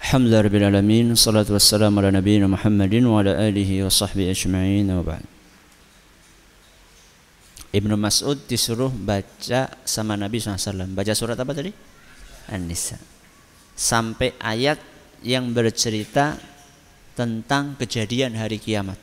Alhamdulillah 0.04 0.44
Rabbil 0.44 0.68
Alamin 0.68 1.08
Salatu 1.16 1.56
wassalamu 1.56 2.04
ala 2.04 2.12
nabiyina 2.12 2.52
Muhammadin 2.52 3.08
Wa 3.08 3.24
ala 3.24 3.40
alihi 3.40 3.82
wa 3.82 3.90
sahbihi 3.90 4.36
ajma'in 4.36 4.88
Wa 4.92 5.04
ba'd 5.04 5.26
Ibnu 7.72 7.96
Mas'ud 7.96 8.38
disuruh 8.46 8.92
baca 8.92 9.72
sama 9.88 10.20
Nabi 10.20 10.44
SAW 10.44 10.92
Baca 10.92 11.14
surat 11.16 11.40
apa 11.40 11.56
tadi? 11.56 11.72
An-Nisa 12.52 13.00
Sampai 13.74 14.36
ayat 14.38 14.78
yang 15.24 15.56
bercerita 15.56 16.38
tentang 17.18 17.80
kejadian 17.80 18.38
hari 18.38 18.60
kiamat. 18.60 19.00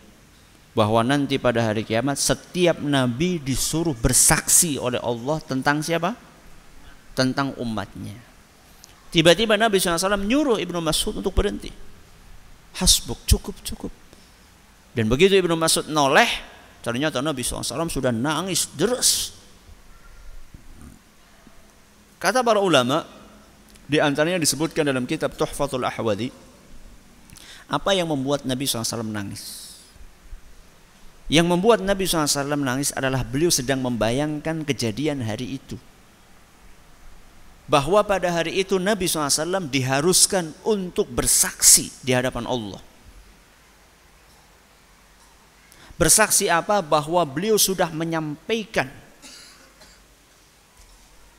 Bahwa 0.70 1.02
nanti 1.02 1.40
pada 1.40 1.66
hari 1.66 1.82
kiamat 1.82 2.14
setiap 2.14 2.78
nabi 2.78 3.42
disuruh 3.42 3.96
bersaksi 3.96 4.78
oleh 4.78 5.02
Allah 5.02 5.42
tentang 5.42 5.82
siapa? 5.82 6.14
Tentang 7.18 7.56
umatnya. 7.58 8.14
Tiba-tiba 9.10 9.58
Nabi 9.58 9.82
SAW 9.82 10.14
menyuruh 10.14 10.62
Ibnu 10.62 10.78
Mas'ud 10.78 11.18
untuk 11.18 11.34
berhenti. 11.34 11.74
Hasbuk, 12.78 13.26
cukup, 13.26 13.58
cukup. 13.66 13.92
Dan 14.94 15.10
begitu 15.10 15.34
Ibnu 15.34 15.58
Mas'ud 15.58 15.90
noleh, 15.90 16.30
ternyata 16.82 17.18
Nabi 17.18 17.42
SAW 17.42 17.90
sudah 17.90 18.14
nangis 18.14 18.70
deras. 18.78 19.34
Kata 22.22 22.46
para 22.46 22.62
ulama, 22.62 23.02
di 23.90 23.98
antaranya 23.98 24.38
disebutkan 24.38 24.86
dalam 24.86 25.02
kitab 25.10 25.34
Tuhfatul 25.34 25.82
Ahwadi, 25.82 26.30
apa 27.66 27.90
yang 27.90 28.14
membuat 28.14 28.46
Nabi 28.46 28.66
SAW 28.70 29.02
nangis? 29.10 29.74
Yang 31.30 31.46
membuat 31.50 31.82
Nabi 31.82 32.06
SAW 32.06 32.54
nangis 32.58 32.94
adalah 32.94 33.26
beliau 33.26 33.50
sedang 33.50 33.82
membayangkan 33.82 34.66
kejadian 34.66 35.22
hari 35.26 35.58
itu. 35.58 35.78
Bahwa 37.70 38.02
pada 38.02 38.26
hari 38.34 38.58
itu 38.58 38.82
Nabi 38.82 39.06
SAW 39.06 39.70
diharuskan 39.70 40.50
untuk 40.66 41.06
bersaksi 41.06 41.94
di 42.02 42.10
hadapan 42.10 42.42
Allah. 42.50 42.82
Bersaksi 45.94 46.50
apa? 46.50 46.82
Bahwa 46.82 47.22
beliau 47.22 47.54
sudah 47.54 47.94
menyampaikan 47.94 48.90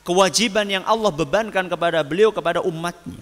kewajiban 0.08 0.72
yang 0.72 0.86
Allah 0.88 1.12
bebankan 1.12 1.68
kepada 1.68 2.00
beliau 2.00 2.32
kepada 2.32 2.64
umatnya. 2.64 3.20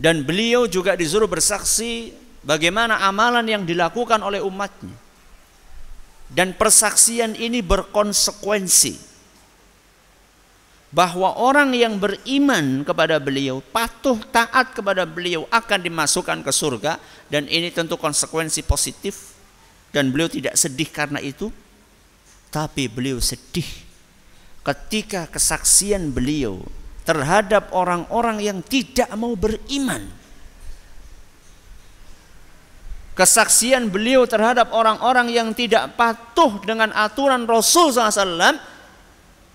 Dan 0.00 0.24
beliau 0.24 0.64
juga 0.64 0.96
disuruh 0.96 1.28
bersaksi 1.28 2.16
bagaimana 2.40 3.04
amalan 3.04 3.44
yang 3.44 3.62
dilakukan 3.68 4.16
oleh 4.24 4.40
umatnya. 4.40 4.96
Dan 6.30 6.54
persaksian 6.54 7.34
ini 7.34 7.58
berkonsekuensi 7.58 9.10
bahwa 10.90 11.38
orang 11.38 11.70
yang 11.74 11.98
beriman 11.98 12.82
kepada 12.82 13.18
beliau, 13.22 13.62
patuh 13.62 14.18
taat 14.30 14.74
kepada 14.74 15.06
beliau 15.06 15.46
akan 15.50 15.80
dimasukkan 15.86 16.42
ke 16.42 16.50
surga 16.54 16.98
dan 17.30 17.46
ini 17.46 17.70
tentu 17.70 17.94
konsekuensi 17.94 18.66
positif 18.66 19.34
dan 19.94 20.10
beliau 20.10 20.30
tidak 20.30 20.54
sedih 20.54 20.90
karena 20.90 21.18
itu 21.22 21.50
tapi 22.50 22.90
beliau 22.90 23.22
sedih 23.22 23.66
ketika 24.66 25.30
kesaksian 25.30 26.10
beliau 26.10 26.62
terhadap 27.06 27.72
orang-orang 27.72 28.42
yang 28.42 28.58
tidak 28.60 29.08
mau 29.16 29.32
beriman. 29.34 30.19
Kesaksian 33.20 33.92
beliau 33.92 34.24
terhadap 34.24 34.72
orang-orang 34.72 35.28
yang 35.28 35.52
tidak 35.52 35.92
patuh 35.92 36.56
dengan 36.64 36.88
aturan 36.96 37.44
Rasul 37.44 37.92
SAW 37.92 38.56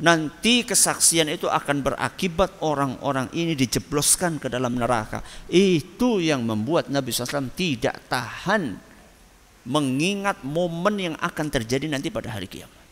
nanti 0.05 0.61
kesaksian 0.61 1.34
itu 1.34 1.49
akan 1.49 1.82
berakibat 1.82 2.61
orang-orang 2.61 3.26
ini 3.34 3.57
dijebloskan 3.57 4.38
ke 4.38 4.53
dalam 4.53 4.78
neraka. 4.78 5.26
Itu 5.49 6.22
yang 6.22 6.45
membuat 6.45 6.93
Nabi 6.93 7.09
SAW 7.09 7.49
tidak 7.57 8.05
tahan 8.05 8.78
mengingat 9.66 10.45
momen 10.45 11.01
yang 11.01 11.16
akan 11.18 11.49
terjadi 11.49 11.89
nanti 11.89 12.13
pada 12.13 12.38
hari 12.38 12.45
kiamat. 12.45 12.86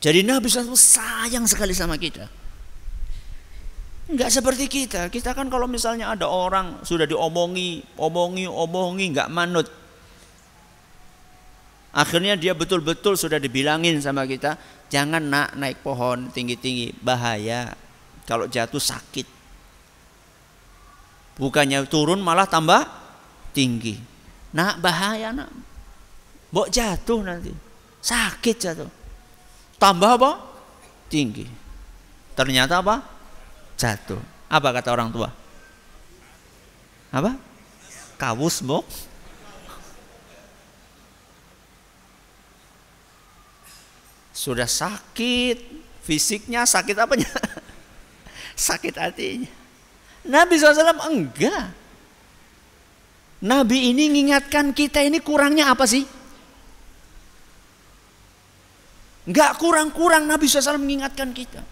Jadi 0.00 0.24
Nabi 0.24 0.48
SAW 0.48 0.72
sayang 0.72 1.44
sekali 1.44 1.76
sama 1.76 2.00
kita. 2.00 2.24
Enggak 4.12 4.28
seperti 4.28 4.68
kita. 4.68 5.08
Kita 5.08 5.32
kan 5.32 5.48
kalau 5.48 5.64
misalnya 5.64 6.12
ada 6.12 6.28
orang 6.28 6.84
sudah 6.84 7.08
diomongi, 7.08 7.80
omongi, 7.96 8.44
omongi, 8.44 9.08
enggak 9.08 9.32
manut. 9.32 9.64
Akhirnya 11.96 12.36
dia 12.36 12.52
betul-betul 12.52 13.16
sudah 13.16 13.40
dibilangin 13.40 14.00
sama 14.04 14.28
kita, 14.28 14.60
jangan 14.92 15.24
nak 15.24 15.56
naik 15.56 15.80
pohon 15.80 16.28
tinggi-tinggi, 16.28 16.92
bahaya. 17.00 17.72
Kalau 18.28 18.44
jatuh 18.48 18.80
sakit. 18.80 19.24
Bukannya 21.40 21.84
turun 21.88 22.20
malah 22.20 22.44
tambah 22.44 22.84
tinggi. 23.56 23.96
Nak 24.52 24.84
bahaya 24.84 25.32
nak. 25.32 25.48
Bok 26.52 26.68
jatuh 26.68 27.24
nanti. 27.24 27.52
Sakit 28.04 28.56
jatuh. 28.60 28.90
Tambah 29.80 30.20
apa? 30.20 30.32
Tinggi. 31.08 31.48
Ternyata 32.36 32.84
apa? 32.84 33.21
Jatuh. 33.82 34.22
Apa 34.46 34.68
kata 34.70 34.94
orang 34.94 35.10
tua? 35.10 35.28
Apa? 37.10 37.34
Kawus, 38.14 38.62
Bok. 38.62 38.86
Sudah 44.30 44.70
sakit, 44.70 45.58
fisiknya 46.06 46.62
sakit 46.62 46.94
apanya? 46.94 47.30
sakit 48.70 48.94
hatinya. 48.94 49.50
Nabi 50.22 50.54
SAW 50.54 51.02
enggak. 51.10 51.66
Nabi 53.42 53.90
ini 53.90 54.06
mengingatkan 54.06 54.70
kita 54.70 55.02
ini 55.02 55.18
kurangnya 55.18 55.74
apa 55.74 55.82
sih? 55.82 56.06
Enggak 59.26 59.58
kurang-kurang 59.58 60.30
Nabi 60.30 60.46
SAW 60.46 60.78
mengingatkan 60.78 61.34
kita 61.34 61.62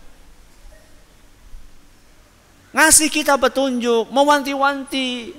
ngasih 2.71 3.09
kita 3.11 3.37
petunjuk, 3.37 4.11
mewanti-wanti. 4.11 5.35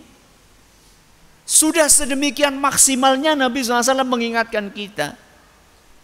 Sudah 1.47 1.91
sedemikian 1.91 2.55
maksimalnya 2.55 3.35
Nabi 3.35 3.59
SAW 3.59 4.07
mengingatkan 4.07 4.71
kita. 4.71 5.19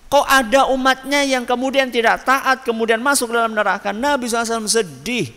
Kok 0.08 0.24
ada 0.24 0.72
umatnya 0.72 1.24
yang 1.28 1.44
kemudian 1.44 1.92
tidak 1.92 2.24
taat, 2.24 2.64
kemudian 2.64 3.00
masuk 3.04 3.32
dalam 3.32 3.52
neraka. 3.52 3.92
Nabi 3.92 4.28
SAW 4.28 4.68
sedih. 4.68 5.32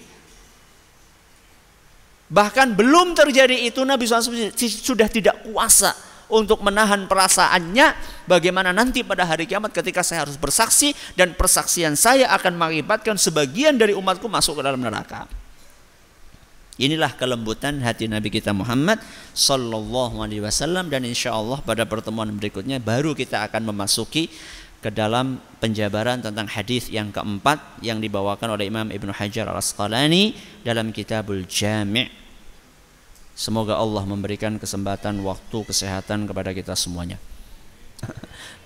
Bahkan 2.30 2.78
belum 2.78 3.18
terjadi 3.18 3.66
itu 3.66 3.82
Nabi 3.82 4.06
SAW 4.06 4.54
sudah 4.54 5.10
tidak 5.10 5.42
kuasa 5.50 5.90
untuk 6.30 6.62
menahan 6.62 7.10
perasaannya 7.10 7.90
bagaimana 8.30 8.70
nanti 8.70 9.02
pada 9.02 9.26
hari 9.26 9.50
kiamat 9.50 9.74
ketika 9.74 10.06
saya 10.06 10.22
harus 10.22 10.38
bersaksi 10.38 10.94
dan 11.18 11.34
persaksian 11.34 11.98
saya 11.98 12.30
akan 12.38 12.54
mengakibatkan 12.54 13.18
sebagian 13.18 13.74
dari 13.74 13.98
umatku 13.98 14.30
masuk 14.30 14.58
ke 14.58 14.62
dalam 14.62 14.78
neraka. 14.78 15.39
Inilah 16.80 17.12
kelembutan 17.12 17.84
hati 17.84 18.08
Nabi 18.08 18.32
kita 18.32 18.56
Muhammad 18.56 19.04
sallallahu 19.36 20.24
alaihi 20.24 20.40
wasallam 20.40 20.88
dan 20.88 21.04
insya 21.04 21.36
Allah 21.36 21.60
pada 21.60 21.84
pertemuan 21.84 22.32
berikutnya 22.32 22.80
baru 22.80 23.12
kita 23.12 23.44
akan 23.52 23.68
memasuki 23.68 24.32
ke 24.80 24.88
dalam 24.88 25.44
penjabaran 25.60 26.24
tentang 26.24 26.48
hadis 26.48 26.88
yang 26.88 27.12
keempat 27.12 27.60
yang 27.84 28.00
dibawakan 28.00 28.56
oleh 28.56 28.72
Imam 28.72 28.88
Ibnu 28.88 29.12
Hajar 29.12 29.44
Al 29.52 29.60
Asqalani 29.60 30.32
dalam 30.64 30.88
Kitabul 30.88 31.44
Jami'. 31.44 32.08
Semoga 33.36 33.76
Allah 33.76 34.08
memberikan 34.08 34.56
kesempatan 34.56 35.20
waktu 35.20 35.58
kesehatan 35.68 36.24
kepada 36.24 36.56
kita 36.56 36.72
semuanya. 36.72 37.20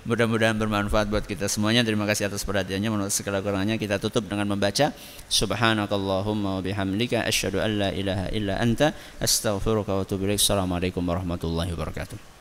Mudah-mudahan 0.04 0.52
bermanfaat 0.60 1.08
buat 1.08 1.24
kita 1.24 1.48
semuanya. 1.48 1.80
Terima 1.80 2.04
kasih 2.04 2.28
atas 2.28 2.44
perhatiannya. 2.44 2.92
Menurut 2.92 3.12
segala 3.12 3.40
kurangnya 3.40 3.80
kita 3.80 3.96
tutup 3.96 4.28
dengan 4.28 4.44
membaca 4.44 4.92
Subhanakallahumma 5.32 6.60
wa 6.60 6.62
bihamdika 6.62 7.24
asyhadu 7.24 7.64
an 7.64 7.70
la 7.80 7.88
ilaha 7.88 8.28
illa 8.36 8.60
anta 8.60 8.92
astaghfiruka 9.16 9.96
wa 9.96 10.04
atubu 10.04 10.28
ilaik. 10.28 10.44
Assalamualaikum 10.44 11.00
warahmatullahi 11.00 11.72
wabarakatuh. 11.72 12.33